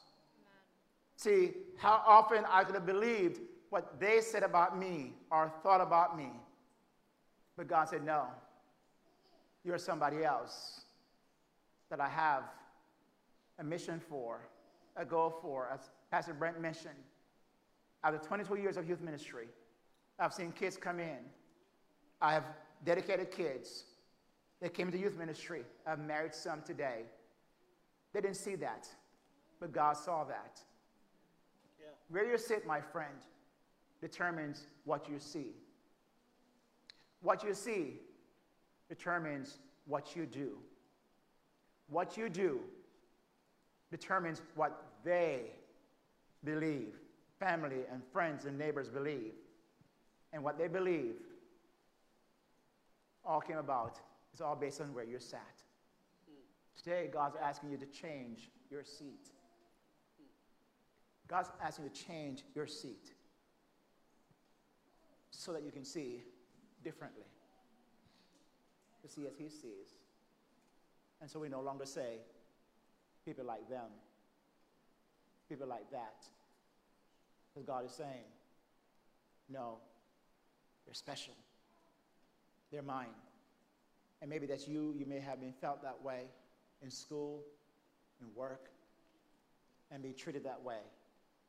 See, 1.16 1.52
how 1.78 2.02
often 2.06 2.44
I 2.48 2.64
could 2.64 2.74
have 2.74 2.86
believed 2.86 3.40
what 3.70 3.98
they 3.98 4.20
said 4.20 4.42
about 4.42 4.78
me 4.78 5.14
or 5.30 5.50
thought 5.62 5.80
about 5.80 6.16
me. 6.16 6.30
But 7.56 7.68
God 7.68 7.88
said, 7.88 8.04
no, 8.04 8.26
you're 9.64 9.78
somebody 9.78 10.24
else 10.24 10.82
that 11.90 12.00
I 12.00 12.08
have 12.08 12.44
a 13.58 13.64
mission 13.64 14.00
for 14.00 14.40
a 14.96 15.04
goal 15.04 15.38
for, 15.40 15.68
as 15.72 15.90
Pastor 16.10 16.34
Brent 16.34 16.60
mentioned. 16.60 16.94
After 18.04 18.18
22 18.18 18.56
years 18.56 18.76
of 18.76 18.88
youth 18.88 19.00
ministry, 19.00 19.48
I've 20.18 20.34
seen 20.34 20.52
kids 20.52 20.76
come 20.76 21.00
in. 21.00 21.18
I 22.20 22.34
have 22.34 22.44
dedicated 22.84 23.30
kids. 23.30 23.84
that 24.60 24.74
came 24.74 24.92
to 24.92 24.98
youth 24.98 25.16
ministry. 25.18 25.64
I've 25.86 25.98
married 25.98 26.34
some 26.34 26.62
today. 26.62 27.02
They 28.12 28.20
didn't 28.20 28.36
see 28.36 28.54
that, 28.56 28.86
but 29.60 29.72
God 29.72 29.96
saw 29.96 30.24
that. 30.24 30.60
Where 32.12 32.30
you 32.30 32.36
sit, 32.36 32.66
my 32.66 32.78
friend, 32.78 33.24
determines 34.02 34.66
what 34.84 35.08
you 35.08 35.18
see. 35.18 35.54
What 37.22 37.42
you 37.42 37.54
see 37.54 38.00
determines 38.90 39.56
what 39.86 40.14
you 40.14 40.26
do. 40.26 40.58
What 41.88 42.18
you 42.18 42.28
do 42.28 42.60
determines 43.90 44.42
what 44.56 44.84
they 45.02 45.52
believe, 46.44 46.96
family 47.40 47.80
and 47.90 48.02
friends 48.12 48.44
and 48.44 48.58
neighbors 48.58 48.90
believe. 48.90 49.32
And 50.34 50.44
what 50.44 50.58
they 50.58 50.68
believe 50.68 51.14
all 53.24 53.40
came 53.40 53.58
about. 53.58 53.98
It's 54.34 54.42
all 54.42 54.56
based 54.56 54.82
on 54.82 54.92
where 54.92 55.04
you're 55.04 55.18
sat. 55.18 55.62
Hmm. 56.28 56.34
Today, 56.76 57.08
God's 57.10 57.36
asking 57.42 57.70
you 57.70 57.78
to 57.78 57.86
change 57.86 58.50
your 58.70 58.84
seat. 58.84 59.30
God's 61.28 61.50
asking 61.62 61.84
you 61.86 61.90
to 61.90 62.04
change 62.04 62.42
your 62.54 62.66
seat 62.66 63.12
so 65.30 65.52
that 65.52 65.62
you 65.62 65.70
can 65.70 65.84
see 65.84 66.22
differently, 66.84 67.26
to 69.02 69.08
see 69.08 69.26
as 69.26 69.34
He 69.38 69.48
sees. 69.48 69.96
And 71.20 71.30
so 71.30 71.40
we 71.40 71.48
no 71.48 71.60
longer 71.60 71.86
say, 71.86 72.18
people 73.24 73.44
like 73.44 73.68
them, 73.68 73.90
people 75.48 75.66
like 75.66 75.90
that. 75.90 76.24
Because 77.52 77.66
God 77.66 77.84
is 77.84 77.92
saying, 77.92 78.24
no, 79.48 79.78
they're 80.84 80.94
special. 80.94 81.34
They're 82.70 82.82
mine. 82.82 83.14
And 84.20 84.30
maybe 84.30 84.46
that's 84.46 84.66
you. 84.66 84.94
You 84.96 85.06
may 85.06 85.20
have 85.20 85.40
been 85.40 85.52
felt 85.52 85.82
that 85.82 86.02
way 86.02 86.22
in 86.82 86.90
school, 86.90 87.42
in 88.20 88.26
work, 88.34 88.70
and 89.90 90.02
be 90.02 90.12
treated 90.12 90.44
that 90.44 90.62
way. 90.62 90.78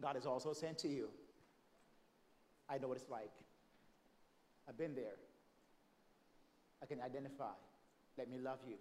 God 0.04 0.18
is 0.18 0.26
also 0.26 0.51
saying 0.51 0.76
to 0.80 0.89
you, 0.89 1.08
I 2.70 2.78
know 2.78 2.89
what 2.89 2.97
it's 2.97 3.10
like. 3.10 3.32
I've 4.68 4.78
been 4.78 4.93
there. 4.93 5.16
I 6.82 6.86
can 6.86 6.99
identify. 6.99 7.54
Let 8.18 8.30
me 8.30 8.38
love 8.38 8.60
you. 8.68 8.76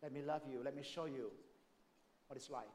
Let 0.00 0.12
me 0.12 0.22
love 0.22 0.42
you. 0.48 0.60
Let 0.64 0.76
me 0.76 0.84
show 0.84 1.06
you 1.06 1.32
what 2.28 2.36
it's 2.36 2.48
like. 2.48 2.68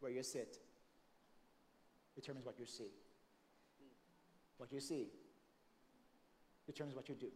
Where 0.00 0.12
you 0.12 0.22
sit 0.22 0.58
determines 2.14 2.44
what 2.44 2.58
you 2.58 2.66
see. 2.66 2.90
What 4.58 4.70
you 4.70 4.80
see 4.80 5.06
determines 6.66 6.94
what 6.94 7.08
you 7.08 7.14
do. 7.14 7.28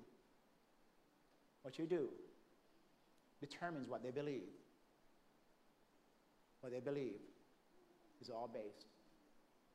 What 1.62 1.78
you 1.78 1.86
do 1.86 2.08
determines 3.40 3.88
what 3.88 4.02
they 4.02 4.10
believe. 4.10 4.42
What 6.66 6.72
they 6.72 6.80
believe 6.80 7.20
is 8.20 8.28
all 8.28 8.50
based 8.52 8.86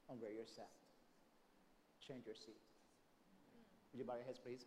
on 0.09 0.17
where 0.17 0.29
you're 0.29 0.43
sat. 0.45 0.67
Change 2.05 2.25
your 2.25 2.35
seat. 2.35 2.59
Would 3.93 3.99
you 3.99 4.03
bow 4.03 4.15
your 4.15 4.25
heads, 4.25 4.39
please? 4.43 4.65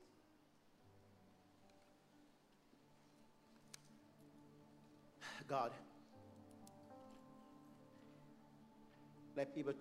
God, 5.47 5.73
let 9.37 9.55
people 9.55 9.75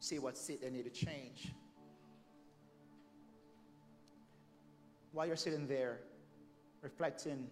see 0.00 0.18
what 0.18 0.38
seat 0.38 0.62
they 0.62 0.70
need 0.70 0.84
to 0.84 1.06
change. 1.06 1.52
While 5.12 5.26
you're 5.26 5.36
sitting 5.36 5.66
there, 5.66 5.98
reflecting, 6.80 7.46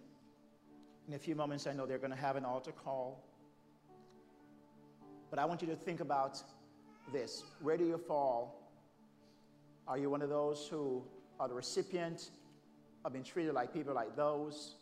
in 1.07 1.13
a 1.13 1.19
few 1.19 1.35
moments, 1.35 1.67
I 1.67 1.73
know 1.73 1.85
they're 1.85 1.99
going 1.99 2.09
to 2.09 2.17
have 2.17 2.35
an 2.35 2.45
altar 2.45 2.71
call. 2.71 3.23
But 5.29 5.39
I 5.39 5.45
want 5.45 5.61
you 5.61 5.67
to 5.67 5.75
think 5.75 5.99
about 5.99 6.41
this. 7.11 7.43
Where 7.61 7.77
do 7.77 7.85
you 7.85 7.97
fall? 7.97 8.71
Are 9.87 9.97
you 9.97 10.09
one 10.09 10.21
of 10.21 10.29
those 10.29 10.67
who 10.69 11.03
are 11.39 11.47
the 11.47 11.53
recipient 11.53 12.29
of 13.05 13.13
being 13.13 13.23
treated 13.23 13.53
like 13.53 13.73
people 13.73 13.93
like 13.93 14.15
those? 14.15 14.75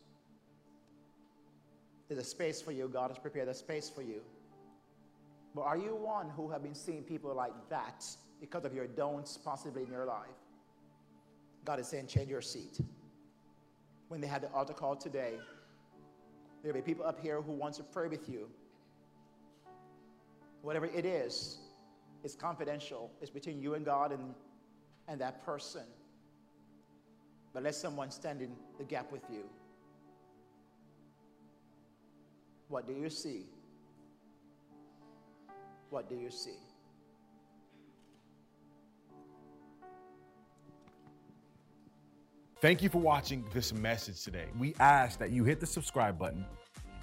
There's 2.07 2.19
a 2.19 2.23
space 2.23 2.61
for 2.61 2.71
you. 2.71 2.87
God 2.87 3.09
has 3.09 3.17
prepared 3.17 3.47
a 3.47 3.53
space 3.53 3.89
for 3.89 4.01
you. 4.01 4.21
But 5.55 5.61
are 5.61 5.77
you 5.77 5.95
one 5.95 6.29
who 6.29 6.49
have 6.51 6.61
been 6.61 6.75
seeing 6.75 7.03
people 7.03 7.33
like 7.33 7.53
that 7.69 8.05
because 8.41 8.65
of 8.65 8.73
your 8.73 8.87
don'ts 8.87 9.37
possibly 9.37 9.83
in 9.83 9.89
your 9.89 10.05
life? 10.05 10.27
God 11.63 11.79
is 11.79 11.87
saying, 11.87 12.07
change 12.07 12.29
your 12.29 12.41
seat. 12.41 12.79
When 14.09 14.21
they 14.21 14.27
had 14.27 14.41
the 14.43 14.51
altar 14.51 14.73
call 14.73 14.95
today, 14.95 15.33
there'll 16.61 16.75
be 16.77 16.81
people 16.81 17.05
up 17.05 17.19
here 17.19 17.41
who 17.41 17.53
want 17.53 17.73
to 17.75 17.83
pray 17.83 18.07
with 18.07 18.29
you. 18.29 18.49
Whatever 20.65 20.87
it 20.87 21.05
is, 21.05 21.59
it's 22.23 22.33
confidential. 22.33 23.11
It's 23.21 23.29
between 23.29 23.61
you 23.61 23.75
and 23.75 23.85
God 23.85 24.11
and, 24.11 24.33
and 25.07 25.21
that 25.21 25.45
person. 25.45 25.83
But 27.53 27.61
let 27.61 27.75
someone 27.75 28.09
stand 28.09 28.41
in 28.41 28.49
the 28.79 28.83
gap 28.83 29.11
with 29.11 29.21
you. 29.31 29.43
What 32.67 32.87
do 32.87 32.93
you 32.93 33.11
see? 33.11 33.45
What 35.91 36.09
do 36.09 36.15
you 36.15 36.31
see? 36.31 36.57
Thank 42.59 42.81
you 42.81 42.89
for 42.89 42.97
watching 42.97 43.45
this 43.53 43.71
message 43.71 44.23
today. 44.23 44.47
We 44.57 44.73
ask 44.79 45.19
that 45.19 45.29
you 45.29 45.43
hit 45.43 45.59
the 45.59 45.67
subscribe 45.67 46.17
button 46.17 46.43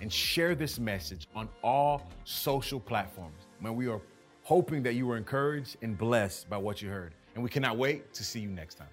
and 0.01 0.13
share 0.13 0.57
this 0.57 0.81
message 0.81 1.29
on 1.37 1.49
all 1.63 2.11
social 2.25 2.81
platforms. 2.81 3.47
Man, 3.63 3.77
we 3.77 3.87
are 3.87 4.01
hoping 4.43 4.83
that 4.83 4.95
you 4.95 5.07
were 5.07 5.17
encouraged 5.17 5.77
and 5.83 5.97
blessed 5.97 6.51
by 6.51 6.57
what 6.57 6.83
you 6.83 6.91
heard. 6.91 7.15
And 7.35 7.45
we 7.45 7.49
cannot 7.49 7.77
wait 7.77 8.13
to 8.15 8.25
see 8.25 8.41
you 8.41 8.49
next 8.49 8.75
time. 8.75 8.89